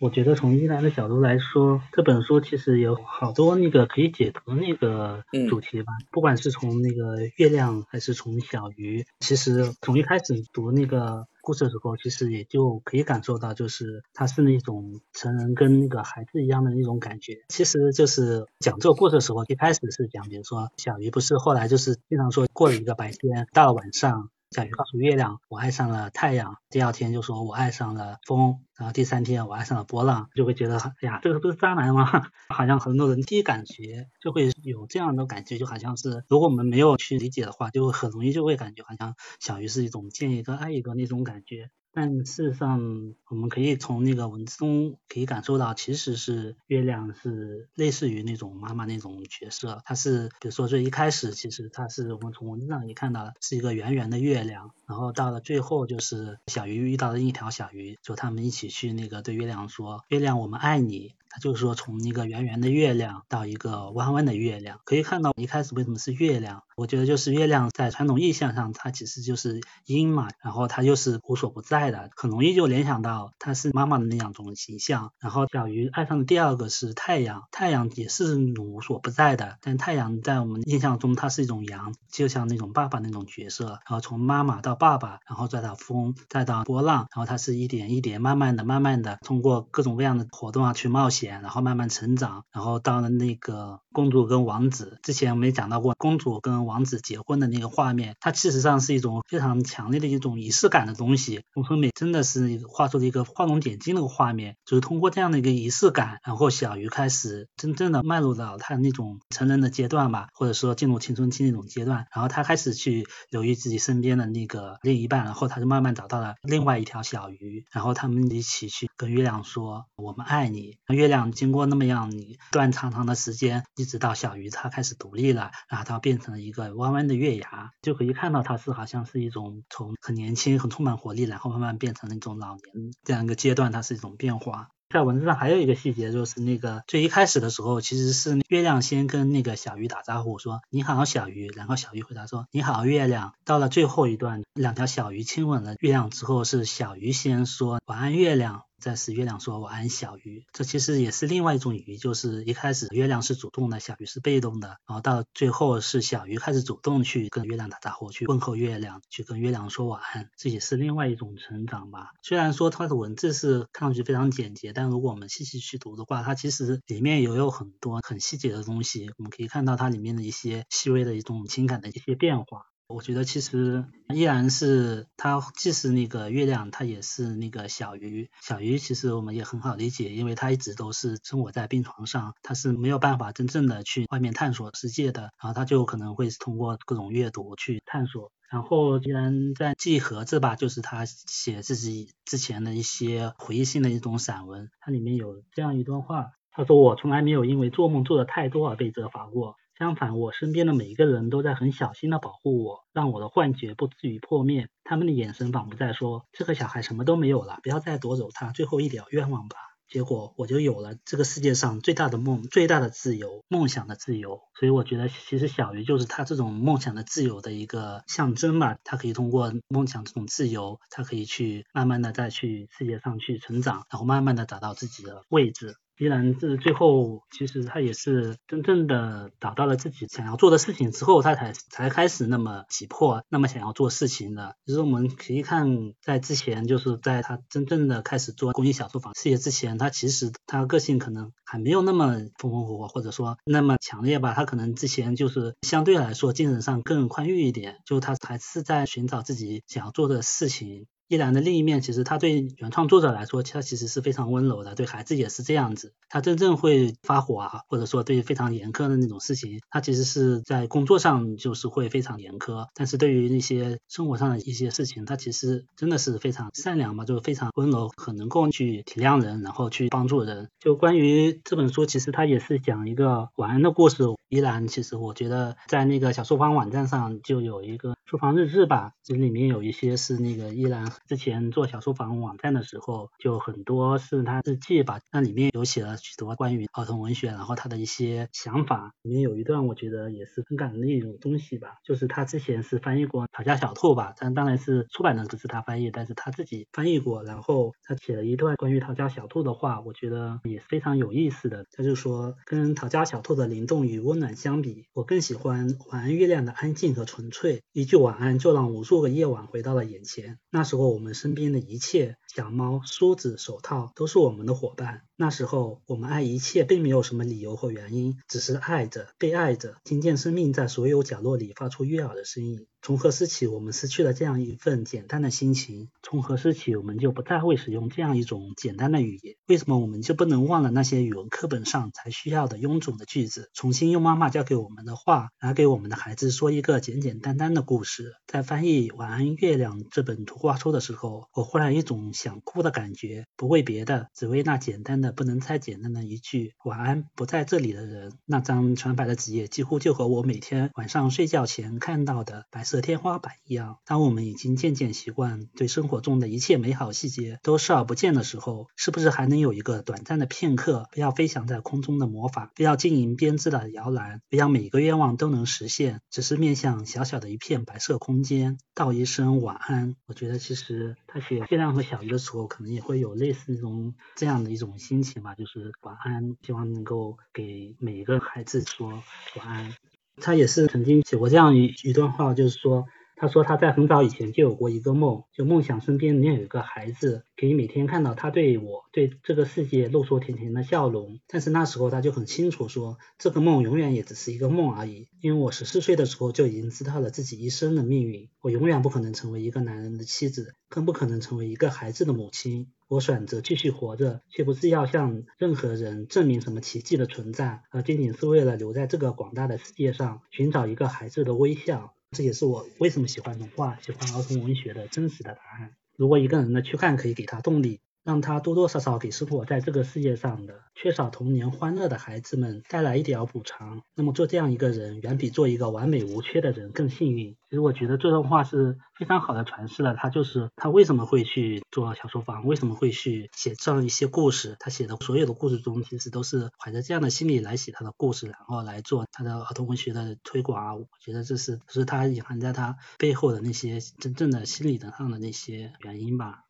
[0.00, 5.92] 我觉得从依兰的角度来说，这本书其实有好多那个可以解读那个主题吧。
[6.10, 11.26] 不管是从那个月亮，还是从小鱼，其实从一开始读那个。
[11.46, 17.44] 故事的时候，其实也就可以感受到，就是它是那种成人跟那个孩子一样的那种感觉。
[17.48, 24.30] 其实就是讲这个故事的时候，一开始是讲，比如说小鱼不是后来就是经常说过了一个白天，到了晚上。
[24.54, 26.58] 小鱼告诉月亮，我爱上了太阳。
[26.70, 32.06] 第二天就说我爱上了风，然后第三天我爱上了波浪，就会觉得哎呀，这个不是渣男吗？
[32.54, 41.70] 好像很多人第一感觉就会有这样的感觉，就好像是如果我们没有去理解的话，就很容易就会感觉好像小鱼是一种见一个爱一个那种感觉。
[41.94, 49.80] 但事实上，我们可以从那个文字中可以感受到，其实是月亮是类似于那种妈妈那种角色。
[49.84, 54.72] 它是，比如说最一开始，其实它是我们从文字上也看到了，是一个圆圆的月亮。
[54.86, 66.62] 然后到了最后，就是小鱼遇到了一条小鱼，就他们一起去那个对月亮说：“月亮，我们爱你。”就是说，从一个圆圆的月亮到一个弯弯的月亮，可以看到一开始为什么是月亮？
[66.76, 75.12] 我觉得就是月亮在传统意象上，它其实就是阴嘛，然后它又是无所不在的，很容易就联想到它是妈妈的那样种形象。
[75.20, 83.66] 然后小鱼爱上的第二个是太阳，太阳也是无所不在的，但太阳在我们印象中它是一种阳，就像那种爸爸那种角色。
[83.66, 91.23] 然后从妈妈到爸爸，然后再到风，再到波浪，然后它是一点一点慢慢的、慢慢的通过各种各样的活动啊去冒险。
[91.30, 101.42] 然后慢慢成长，然后到了那个公主跟王子之前，我们也讲到过公主跟王子结婚的那个画面，它事实上是一种非常强烈的一种仪式感的东西。
[101.54, 121.13] 宫村美真的是画出了一个画龙点睛的画面，就是通过这样的一个仪式感，然后小鱼开始真正的迈入到他那种成人的阶段吧，或者说进入青春期那种阶段，然后他开始去留意自己身边的那个另一半，然后他就慢慢找到了另外一条小鱼，然后他们一起去跟月亮说：“我们爱你。”月亮。
[121.32, 134.68] 经过那么样一段长长的时间，一直到小鱼它开始独立了，然后它变成了一个弯弯的月牙，就可以看到它是好像是一种从很年轻、很充满活力，然后慢慢变成了一种老年这样一个阶段，它是一种变化。
[134.90, 143.32] 在文字上还有一个细节，就是那个最一开始的时候，其实是月亮先跟那个小鱼打招呼说你好小鱼，然后小鱼回答说你好月亮。
[143.44, 148.62] 到了最后一段，两条小鱼亲吻了月亮之后，是小鱼先说晚安月亮。
[148.84, 162.10] 再是月亮说晚安小鱼，这其实也是另外一种鱼，就是一开始月亮是主动的，小鱼是被动的，然后到最后是小鱼开始主动去跟月亮打招呼，去问候月亮，去跟月亮说晚安，这也是另外一种成长吧。
[162.22, 172.66] 虽然说它的文字是看上去非常简洁，但如果我们细细去读的话，它其实里面也有很多很细节的东西，我们可以看到它里面的一些细微的一种情感的一些变化。
[172.86, 178.28] 我觉得其实依然是它，既是那个月亮，它也是那个小鱼。
[178.42, 185.22] 小鱼其实我们也很好理解，因为它一直都是生活在病床上，它是没有办法真正的去外面探索世界的。
[185.22, 188.30] 然后它就可能会通过各种阅读去探索。
[188.50, 204.68] 然后既然在记盒子吧，就是他写自己之前的一些回忆性的一种散文，它里面有这样一段话，他说：“我从来没有因为做梦做的太多而被责罚过。”相反，我身边的每一个人都在很小心的保护我，让我的幻觉不至于破灭。
[204.84, 209.56] 他们的眼神仿佛在说：“这个小孩什么都没有了，不要再夺走他最后一点愿望吧。”
[209.86, 214.40] 结果我就有了这个世界上最大的梦，最大的自由，梦想的自由。
[214.58, 218.76] 所以我觉得，其实小鱼就是他这种梦想的自由的一个象征嘛。
[218.82, 225.76] 他可以通过梦想这种自由，他可以去慢慢的再去世界上去成长，然后慢慢的找到自己的位置。
[225.98, 234.56] 依然这最后其实他也是真正的找到了自己想要做的事情之后，他才才开始那么急迫，那么想要做事情的。
[234.66, 244.34] 其实我们可以看，在之前就是在他真正的开始做公益小作坊事业之前，他其实他个性可能还没有那么风风火火，或者说那么强烈吧。
[244.34, 250.86] 他可能之前就是相对来说精神上更宽裕一点，就他还是在寻找自己想要做的事情。
[251.08, 255.92] 依然的另一面，其实他对原创作者来说，他其实是非常温柔的，对孩子也是这样子。
[256.08, 270.48] 他真正会发火啊，或者说对非常严苛的那种事情，他其实是在工作上就是会非常严苛，但是对于那些生活上的一些事情，他其实真的是非常善良嘛，就非常温柔，很能够去体谅人，然后去帮助人。
[270.60, 274.04] 就关于这本书，其实他也是讲一个晚安的故事。
[274.30, 280.90] 依然，其实我觉得在那个小书房网站上就有一个书房日志吧，这里面有一些是那个依然。
[281.06, 288.92] 之前做小书房网站的时候，就很多是他日记吧，那里面有写了许多关于儿童文学，然后他的一些想法。
[289.02, 301.66] 里面有一段我觉得也是很感人的一种东西吧，就是他之前是翻译过《逃家小兔》吧，但当然是出版的不是他翻译，但是他自己翻译过，然后他写了一段关于逃家小兔的话，我觉得也是非常有意思的。
[301.72, 307.62] 他就说，跟逃家小兔的灵动与温暖相比，我更喜欢晚安月亮的安静和纯粹。
[307.72, 310.38] 一句晚安就让无数个夜晚回到了眼前。
[310.50, 310.83] 那时候。
[310.88, 315.02] 我们身边的一切，小猫、梳子、手套，都是我们的伙伴。
[315.16, 322.66] 那时候，我们爱一切，并没有什么理由或原因，只是爱着，被爱着，听见生命在所有角落里发出悦耳的声音。
[322.82, 325.88] 从何时起，我们失去了这样一份简单的心情？
[326.02, 329.36] 从何时起，我们就不再会使用这样一种简单的语言？
[329.46, 338.12] 为什么我们就不能忘了那些语文课本上才需要的臃肿的句子，重新用妈妈教给我们的话，来给我们的孩子说一个简简单单的故事？
[338.26, 348.12] 在翻译《晚安月亮》这本图画书的时候，我忽然一种想哭的感觉，不为别的，只为那简单的不能再简单的一句“晚安，不在这里的人”。
[348.24, 352.80] 那张纯白的纸页，几乎就和我每天晚上睡觉前看到的白色。
[352.80, 369.96] 天花板一样，当我们已经渐渐习惯对生活中的一切美好细节都视而不见的时候，是不是还能有一个短暂的片刻，不要飞翔在空中的魔法，不要经营编织的摇篮，不要每个愿望都能实现，只是面向小小的一片白色空间，道一声晚安？
[370.06, 379.02] 我觉得其实他写《月亮和小鱼》的时候，可能也会有类似这种这样的一种心情吧，就是晚安，希望能够给每一个孩子说
[379.36, 379.74] 晚安。
[380.16, 382.86] 他也是曾经写过这样一一段话，就是说，
[383.24, 391.20] 他说他在很早以前就有过一个梦，就梦想身边能有一个孩子，可以每天看到他对我对这个世界露出甜甜的笑容。
[391.26, 402.66] 但是那时候他就很清楚说，这个梦永远也只是一个梦而已，因为我十四岁的时候就已经知道了自己一生的命运，我永远不可能成为一个男人的妻子，更不可能成为一个孩子的母亲。
[402.88, 411.94] 我选择继续活着，却不是要向任何人证明什么奇迹的存在，而仅仅是为了留在这个广大的世界上，寻找一个孩子的微笑。
[412.14, 415.74] 这也是我为什么喜欢童话、喜欢儿童文学的真实的答案。
[415.96, 417.80] 如果一个人的躯干可以给他动力。
[418.04, 427.34] 让他多多少少给生活在这个世界上的缺少童年欢乐的孩子们带来一点补偿，那么做这样一个人，远比做一个完美无缺的人更幸运。
[427.48, 434.56] 其实我觉得这段话是非常好的诠释了他就是他为什么会去做小说房，为什么会去写这样一些故事。
[434.60, 440.74] 他写的所有的故事中，其实都是怀着这样的心理来写他的故事，然后来做他的儿童文学的推广啊。
[440.74, 446.44] 我觉得这是是他隐含在他背后的那些真正的心理上的那些原因吧。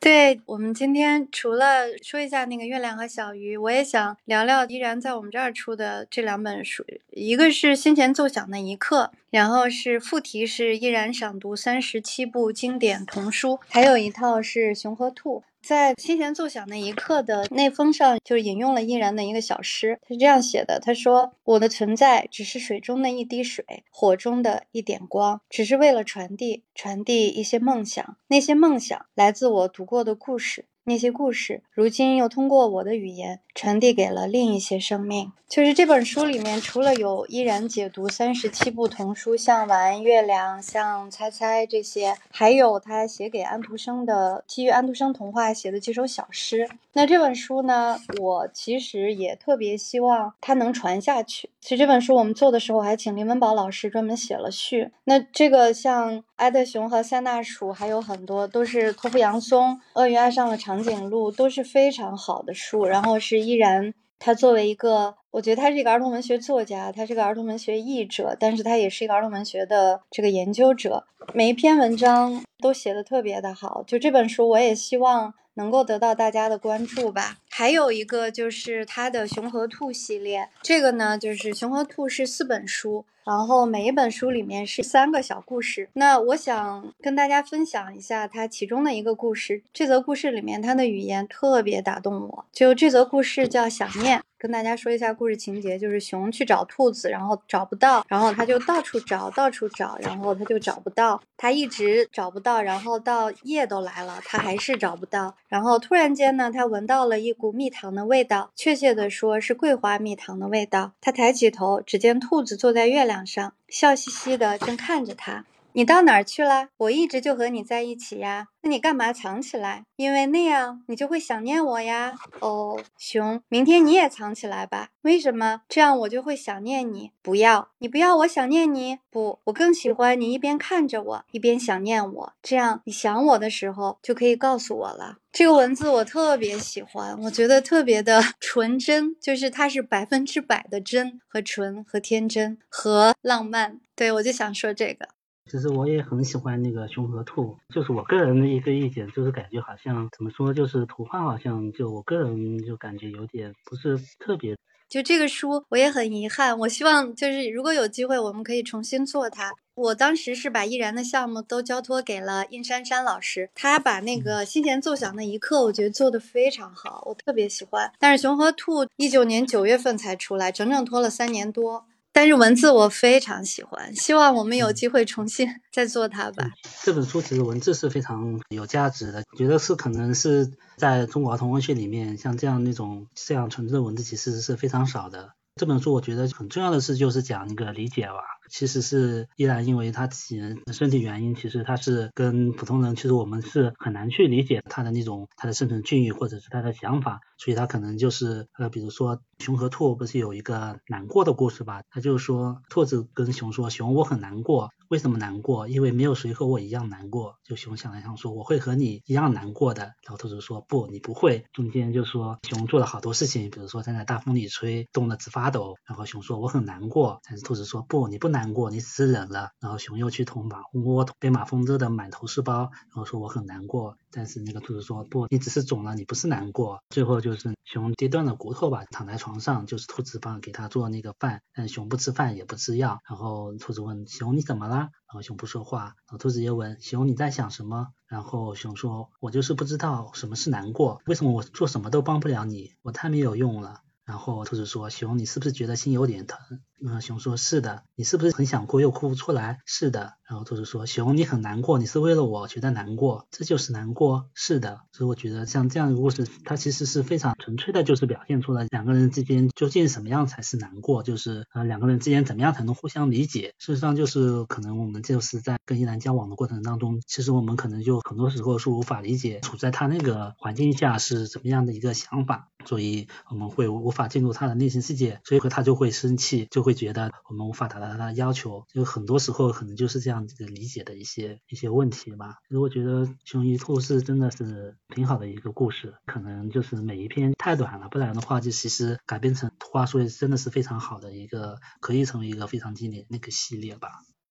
[0.00, 15.42] 对我们今天除了说一下那个月亮和小鱼，我也想聊聊依然在我们这儿出的这两本书，一个是心弦奏响的一刻，然后是副题是依然赏读三十七部经典童书，还有一套是熊和兔。
[15.62, 28.16] 在心弦奏响那一刻的内封上，就引用了依然的一个小诗，他是这样写的：他说，我的存在只是水中的一滴水，火中的一点光，只是为了传递，传递一些梦想。
[28.28, 30.66] 那些梦想来自我读过的故事。
[30.84, 35.32] 那些故事，如今又通过我的语言传递给了另一些生命。
[35.48, 46.68] 就是这本书里面，除了有依然解读三十七部童书，像《晚安月亮》、像《猜猜》这些，还有他写给安徒生的基于安徒生童话写的几首小诗。
[46.92, 51.50] 那这本书呢，我其实也特别希望它能传下去。
[51.60, 54.92] 其实这本书我们做的时候，还请林文宝老师专门写了序。
[55.04, 62.86] 那这个像埃德熊和三大鼠，还有很多都是托夫杨松，鳄鱼爱上了长颈鹿，都是非常好的书。
[62.86, 71.04] 然后是依然，他作为一个，我觉得他是一个儿童文学作家，他是个儿童文学译者，但是他也是一个儿童文学的这个研究者。
[71.34, 73.84] 每一篇文章都写的特别的好。
[73.86, 75.34] 就这本书，我也希望。
[75.54, 77.36] 能够得到大家的关注吧。
[77.50, 83.04] 还有一个就是它的《熊和兔》系列，这个呢就是《熊和兔》是四本书。
[83.24, 89.62] 然后每一本书里面是三个小故事，那我想跟大家分享一下它其中的一个故事。
[89.72, 92.44] 这则故事里面，它的语言特别打动我。
[92.52, 105.36] 就这则故事叫《想念》，跟大家说一下故事情节：就是熊去找兔子，然后找不到，然后他就到处找，到处找，然后他就找不到，他一直找不到，然后到夜都来了，他还是找不到。
[105.46, 110.92] 然后突然间呢，他闻到了一股蜜糖的味道，确切的说是桂花蜜糖的味道。
[111.00, 113.09] 他抬起头，只见兔子坐在月亮。
[113.10, 115.44] 两上笑嘻嘻的，正看着他。
[115.72, 116.68] 你到哪儿去了？
[116.76, 118.48] 我一直就和你在一起呀。
[118.62, 119.84] 那你干嘛藏起来？
[119.96, 122.14] 因为那样你就会想念我呀。
[122.40, 124.90] 哦，熊，明天你也藏起来吧。
[125.02, 125.62] 为什么？
[125.68, 127.12] 这样我就会想念你。
[127.22, 128.98] 不要，你不要我想念你。
[129.10, 132.32] 不，我更喜欢你一边看着我，一边想念我。
[132.42, 135.18] 这样你想我的时候就可以告诉我了。
[135.32, 143.80] 这个文字我特别喜欢，我觉得特别的 纯真，就是它是百分之百的真和纯和天真和浪漫。
[143.94, 145.08] 对我就想说这个。
[145.50, 154.56] 其实我也很喜欢那个熊和兔，就是我个人的一个意见，就是感觉好像怎么说，就是图画好像就我个人就感觉有点不是特别。
[154.88, 159.52] 就这个书我也很遗憾，我希望就是如果有机会，我们可以重新做它。
[159.74, 167.90] 我当时是把易然的项目都交托给了殷珊珊老师，他把那个心弦奏响的一刻，我觉得做的非常好，我特别喜欢。
[167.98, 171.86] 但是熊和兔一九年九月份才出来，整整拖了三年多。
[172.12, 176.44] 但是文字我非常喜欢，希望我们有机会重新再做它吧。
[176.82, 185.34] 这本书其实文字是非常有价值的，觉得是可能是在中国儿童文学里面，像这样那种这样纯粹的文字其实是非常少的。
[185.54, 188.39] 这本书我觉得很重要的是就是讲一个理解吧。
[188.50, 201.82] 其实是依然因为他自己的身体原因，其实他是跟普通人，其实我们是很难去理解他的那种他的生存境遇或者是他的想法，所以他可能就是呃，比如说熊和兔不是有一个难过的故事吧？
[201.90, 205.68] 他就说兔子跟熊说，熊我很难过，为什么难过？
[205.68, 207.36] 因为没有谁和我一样难过。
[207.44, 209.82] 就熊想了想说，我会和你一样难过的。
[209.82, 211.44] 然后兔子说不，你不会。
[211.52, 215.76] 中间就说熊做了好多事情，比如说站在大风里吹，冻得直发抖。
[215.86, 218.50] 然后熊说我很难过，但是兔子说不，你不难。
[218.52, 219.50] 过，你只是忍了。
[219.60, 223.96] 然后熊又去捅马蜂窝，被马蜂蛰得满头是包，然后说我很难过。
[224.10, 226.82] 但是那个兔子说不，你只是肿了，你不是难过。
[226.88, 232.98] 最后就是熊跌断了骨头吧，躺在床上，就是兔子帮给他做那个饭，但熊不吃饭也不吃药。
[233.08, 234.79] 然后兔子问熊你怎么了？
[234.84, 235.80] 然后熊不说话。
[235.80, 237.88] 然后兔子又问熊你在想什么？
[238.06, 243.82] 然后熊说，我就是不知道什么是难过，为什么我做什么都帮不了你，我太没有用了。
[244.04, 246.60] 然后兔子说熊你是不是觉得心有点疼？
[246.82, 250.14] 嗯，熊说：“是的，你是不是很想哭又哭不出来？”是的。
[250.26, 254.80] 然后兔子说：“熊，你很难过，你是为了我觉得难过，这就是难过。”是的。
[254.92, 263.52] 所以我觉得像这样的故事，它其实是非常纯粹的，就是表现出了两个人之间究竟什么样才是难过，就是呃两个人之间怎么样才能互相理解。
[263.58, 276.69] 事实上，就是可能我们就是在跟依兰交往的过程当中，其实我们可能就很多时候是无法理解处在他那个环境下是怎么样的一个想法，所以我们会无法进入他的内心世界，所以他就会生气，就会。
[276.70, 282.36] 会觉得我们无法达到他的要求，就很多时候可能就是这样子的理解的一些一些问题吧。
[282.48, 293.88] 如果觉得《熊与兔》是真的是挺好的一个故事，可能就是每一篇太短了，不然的话就其实改编成图画书真的是非常好的一个，可以成为一个非常经典那个系列吧。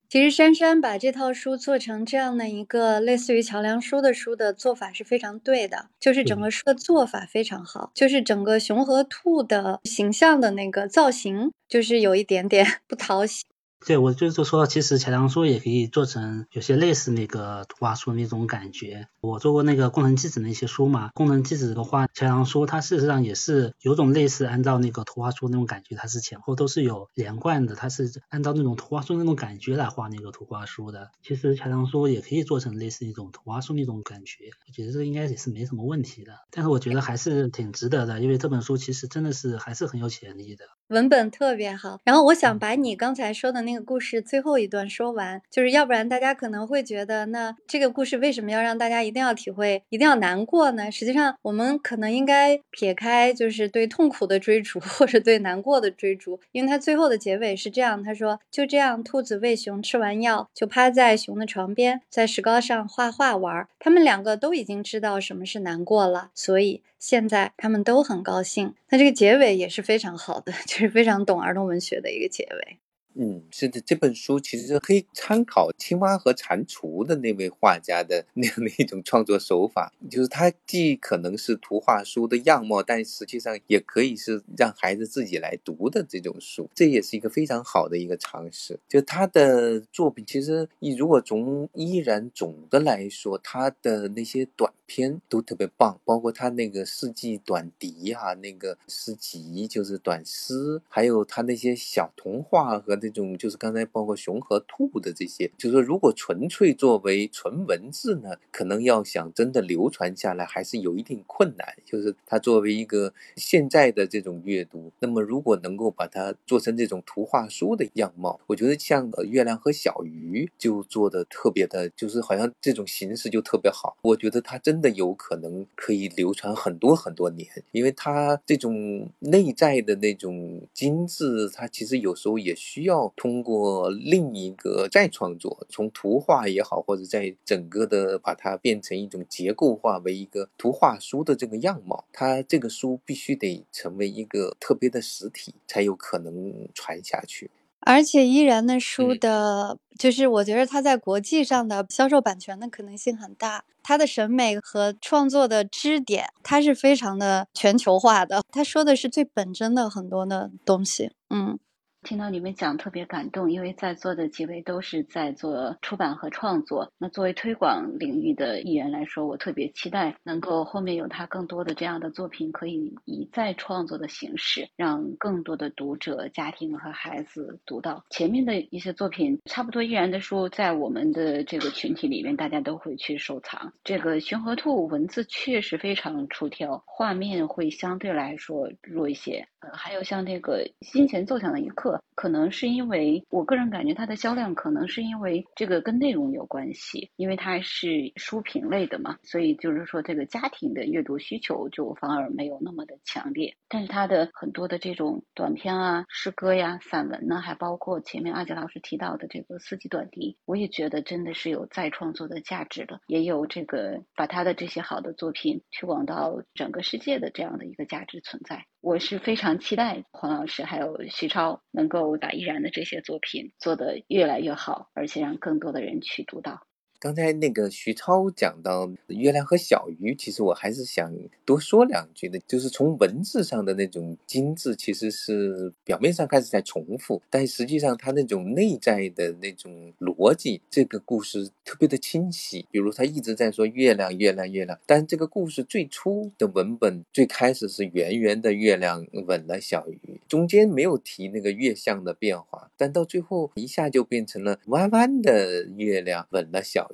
[0.10, 13.44] 其实珊珊把这套书做成这样的一个类似于桥梁书的书的做法是非常对的，就是整个书的做法非常好，就是整个熊和兔的形象的那个造型，就是有一点点 不讨喜。
[13.86, 19.08] 对，我就是说，其实桥梁书也可以做成有些类似那个图画书那种感觉。
[19.22, 31.10] 我做过那个工程机子那些书嘛，工程机子的话，桥梁书它事实上也是有种类似按照那个图画书那种感觉，它是前后都是有连贯的，它是按照那种图画书那种感觉来画那个图画书的。
[31.24, 36.34] 其实桥梁书也可以做成类似一种图画书那种感觉，我觉得这应该也是没什么问题的。
[36.52, 40.66] 但是我觉得还是挺值得的，因为这本书其实真的是还是很有潜力的。
[40.90, 50.92] 文本特别好，然后我想把你刚才说的那个故事最后一段说完，就是要不然大家可能会觉得，那这个故事为什么要让大家一定要体会，一定要难过呢？
[50.92, 66.82] 实际上，我们可能应该撇开就是对痛苦的追逐 或者对难过的追逐，因为它最后的结尾是这样，他说就这样，兔子喂熊吃完药，就趴在熊的床边，在石膏上画画玩，他们两个都已经知道什么是难过了，所以。
[67.00, 72.80] 现在他们都很高兴，那这个结尾也是非常好的， 就是非常懂儿童文学的一个结尾。
[73.22, 88.80] 嗯，是的，这本书其实可以参考《青蛙和蟾蜍》的那位画家的那样的一种创作手法，就是它既可能是图画书的样貌，但实际上也可以是让孩子自己来读的这种书，这也是一个非常好的一个尝试。
[88.88, 111.68] 就他的作品，其实你如果从依然总的来说，他的那些短篇都特别棒，包括他那个世纪短笛哈，那个诗集就是短诗，还有他那些小童话和那这种就是刚才包括熊和兔的这些，就是说如果纯粹作为纯文字呢，可能要想真的流传下来，还是有一定困难。
[111.86, 123.98] 就是它作为一个现在的这种阅读，那么如果能够把它做成这种图画书的样貌，我觉得像《月亮和小鱼》就做的特别的，就是好像这种形式就特别好。
[124.02, 147.52] 我觉得它真的有可能可以流传很多很多年，因为它这种内在的那种精致，它其实有时候也需要通过另一个再创作，从图画也好，或者在整个的把它变成一种结构化为一个图画书的这个样貌，它这个书必须得成为一个特别的实体，才有可能传下去。
[147.82, 153.64] 而且依然的书嗯的，就是我觉得它在国际上的销售版权的可能性很大。
[153.82, 158.44] 它的审美和创作的支点，它是非常的全球化的。
[158.52, 161.10] 他说的是最本真的很多的东西。
[161.30, 161.58] 嗯，
[162.04, 166.92] 听到你们讲特别感动，因为在座的几位都是在做出版和创作。
[166.98, 178.04] 那作为推广领域的艺人来说，我特别期待能够后面有他更多的这样的作品，可以以再创作的形式，让更多的读者、家庭和孩子读到。
[178.10, 183.74] 前面的一些作品，差不多依然的书，在我们的这个群体里面，大家都会去收藏。
[183.84, 189.46] 这个《熊和兔》文字确实非常出挑，画面会相对来说弱一些。
[189.60, 203.56] 呃，还有像这个《金钱奏响的一刻》，可能是因为我个人感觉它的销量可能是因为这个跟内容有关系，因为它是书评类的嘛，所以就是说这个家庭的阅读需求就反而没有那么的强烈。
[203.68, 218.66] 但是它的很多的这种短篇啊、诗歌呀、散文呢，还包括前面阿杰老师提到的这个四季短笛，我也觉得真的是有再创作的价值的，也有这个把他的这些好的作品推广到整个世界的这样的一个价值存在。
[218.82, 226.69] 我是非常期待黄老师还有徐超能够把依然的这些作品做得越来越好，而且让更多的人去读到。
[227.00, 231.10] 刚才那个徐超讲到月亮和小鱼，其实我还是想
[231.46, 242.68] 多说两句的，就是从文字上的那种精致，其实是表面上看是在重复，但实际上它那种内在的那种逻辑，这个故事特别的清晰。
[242.70, 256.89] 比如他一直在说月亮，月亮，月亮，但这个故事最初的文本最开始是圆圆的月亮吻了小鱼，中间没有提那个月相的变化，但到最后一下就变成了弯弯的月亮吻了小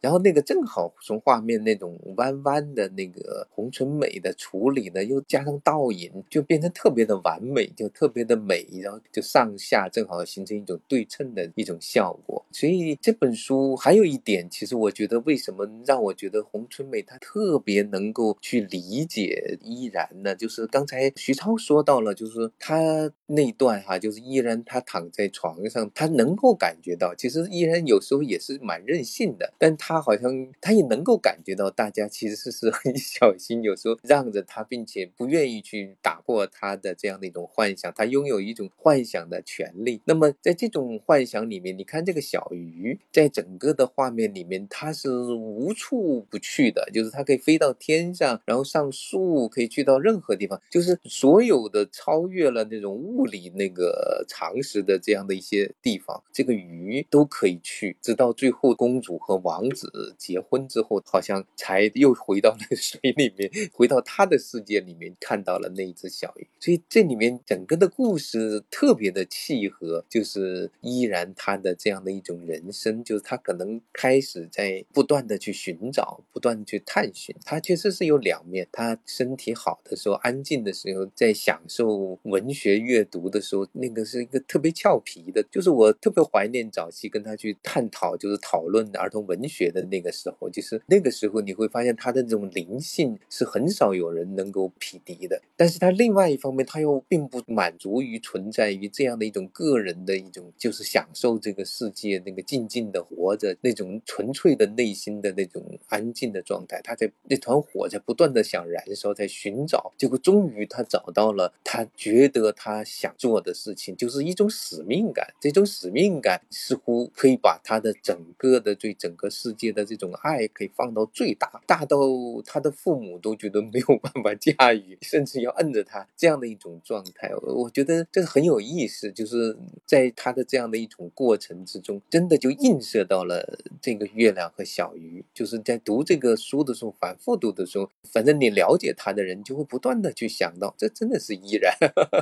[0.00, 12.44] 然后那个正好从画面那种弯弯的那个红唇美的处理呢，又加上倒影，就变成特别的完美，就特别的美，然后就上下正好形成一种对称的一种效果。
[12.50, 20.34] 所以这本书还有一点，其实我觉得为什么让我觉得红唇美她特别能够去理解依然呢？
[20.34, 40.00] 就是刚才徐超说到了，就是他那段哈，就是依然他躺在床上，他能够感觉到，其实依然有时候也是蛮任性的，但他好像他也能够感觉到大家其实是 很小心，有时候让着他，并且不愿意去打破他的这样的一种幻想，他拥有一种幻想的权利。
[40.04, 66.48] 那么在这种幻想里面，你看这个小鱼在整个的画面里面，它是无处不去的，就是它可以飞到天上，然后上树，可以去到任何地方，就是所有的超越了那种物理那个常识的这样的一些地方，这个鱼都可以去，直到最后公主和王子结婚之后，好像才又回到那个水里面，回到他的世界里面，看到了那一只小鱼。
[66.58, 77.32] 所以这里面整个的故事特别的契合，就是依然他的这样的一种人生，就是他可能开始在不断的去寻找，不断去探寻。
[77.44, 85.40] 他确实是有两面，他身体好的时候，安静的时候，在享受文学阅读的时候，那个是一个特别俏皮的。
[85.52, 95.40] 就是我特别怀念早期跟他去探讨，就是讨论儿童文学的那个时候，就是那个时候你会发现他的这种灵性是很少有人能够匹敌的。
[95.56, 106.80] 但是他另外一方面，他又并不满足于存在于这样的一种个人的一种，就是享受这个世界那个静静的活着，那种纯粹的内心的那种安静的状态。
[106.82, 115.26] 他在那团火在不断的想燃烧，在寻找，结果终于他找到了，他觉得他想做的事情就是一种使命感。
[115.40, 121.98] 这种使命感似乎可以把他的整个的最整整个世界的这种爱可以放到最大，大到
[122.46, 127.28] 他的父母都觉得没有办法驾驭，甚至要摁着他这样的一种状态。
[127.42, 135.24] 我觉得这很有意思，就是在他的这样的一种过程之中，真的就映射到了这个月亮和小鱼。
[135.34, 141.74] 就是在读这个书的时候，反复读的时候，反正你了解他的人就会不断的去想到，这真的是依然，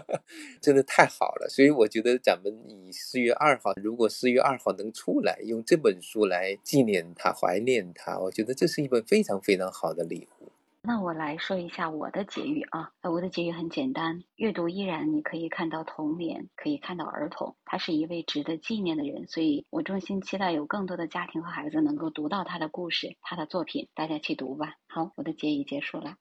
[0.63, 1.49] 真的太好了。
[1.51, 10.53] 所以我觉得咱们以四月二号，如果四月二号能出来，用这本书来纪念他、怀念他，我觉得这是一本非常非常好的礼物。
[10.81, 24.75] 那我来说一下我的结语啊，我的结语很简单，阅读依然你可以看到童年，可以看到儿童，他是一位值得纪念的人，所以我衷心期待有更多的家庭和孩子能够读到他的故事、他的作品，大家去读吧。
[24.87, 26.15] 好，我的结语结束了。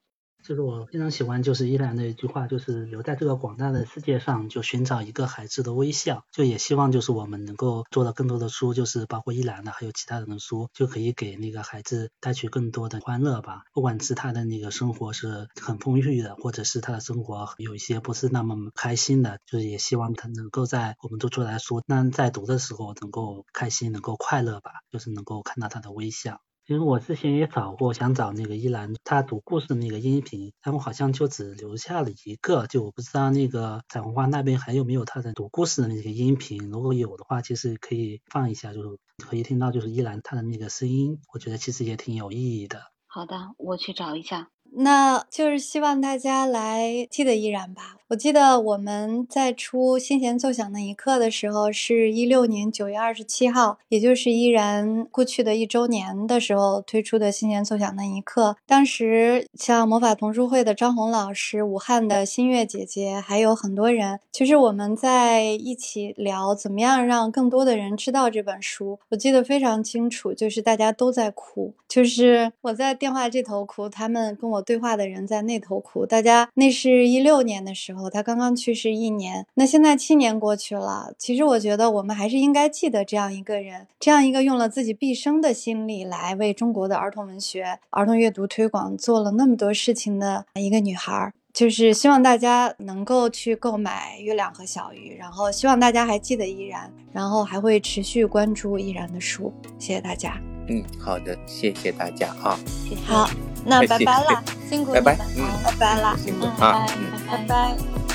[0.43, 6.23] 就是我非常喜欢，就是依然的一句话，就是留在这个广大的世界上，就寻找一个孩子的微笑。
[6.31, 13.63] 就也希望就是我们能够做到更多的书，就是包括依然的，还有其他人的书，就可以给那个孩子带去更多的欢乐吧。
[13.73, 26.39] 不管是他的那个生活是很丰裕的，或者是他的生活有一些不是那么开心的，就是也希望他能够在我们做出来书，那在读的时候能够开心，能够快乐吧，就是能够看到他的微笑。
[26.67, 36.69] 其实我之前也找过，想找那个依兰她读故事的那个音频，但我好像就只留下了一个，就我不知道那个彩虹花那边还有没有她的读故事的那个音频。
[36.69, 42.81] 如果有的话，其实可以放一下，就是可以听到就是依兰她的那个声音，我觉得其实也挺有意义的。
[43.05, 44.49] 好的，我去找一下。
[44.73, 47.95] 那就是希望大家来记得依然吧。
[48.09, 58.51] 我记得我们在出《心弦奏响那一刻》的时候，是一六年九月二十七号，也就是依然过去的一周年的时候推出的《心弦奏响那一刻》。
[58.65, 68.97] 当时像魔法童书会的张红老师、武汉的新月姐姐，还有很多人，其实我们在一起聊怎么样让更多的人知道这本书。
[69.09, 76.05] 我记得非常清楚，就是大家都在哭，就是我在电话这头哭，他们跟我对话的人在那头哭。
[76.05, 78.09] 大家那是一六年的时候。
[78.09, 81.13] 他刚刚去世一年，那现在七年过去了。
[81.17, 91.33] 其实我觉得我们还是应该记得这样一个人，这样一个用了自己毕生的心力来为中国的儿童文学、儿童阅读推广做了那么多事情的一个女孩。
[91.53, 99.51] 就是希望大家能够去购买《月亮和小鱼》，然后希望大家还记得依然，然后还会持续关注依然的书。
[99.79, 100.39] 谢谢大家。
[100.67, 102.57] 嗯，好的，谢谢大家啊。
[103.05, 103.29] 好，
[103.65, 106.85] 那 拜拜了，辛苦你拜拜，嗯，拜拜啦，辛苦嗯，啊，
[107.29, 108.06] 拜拜。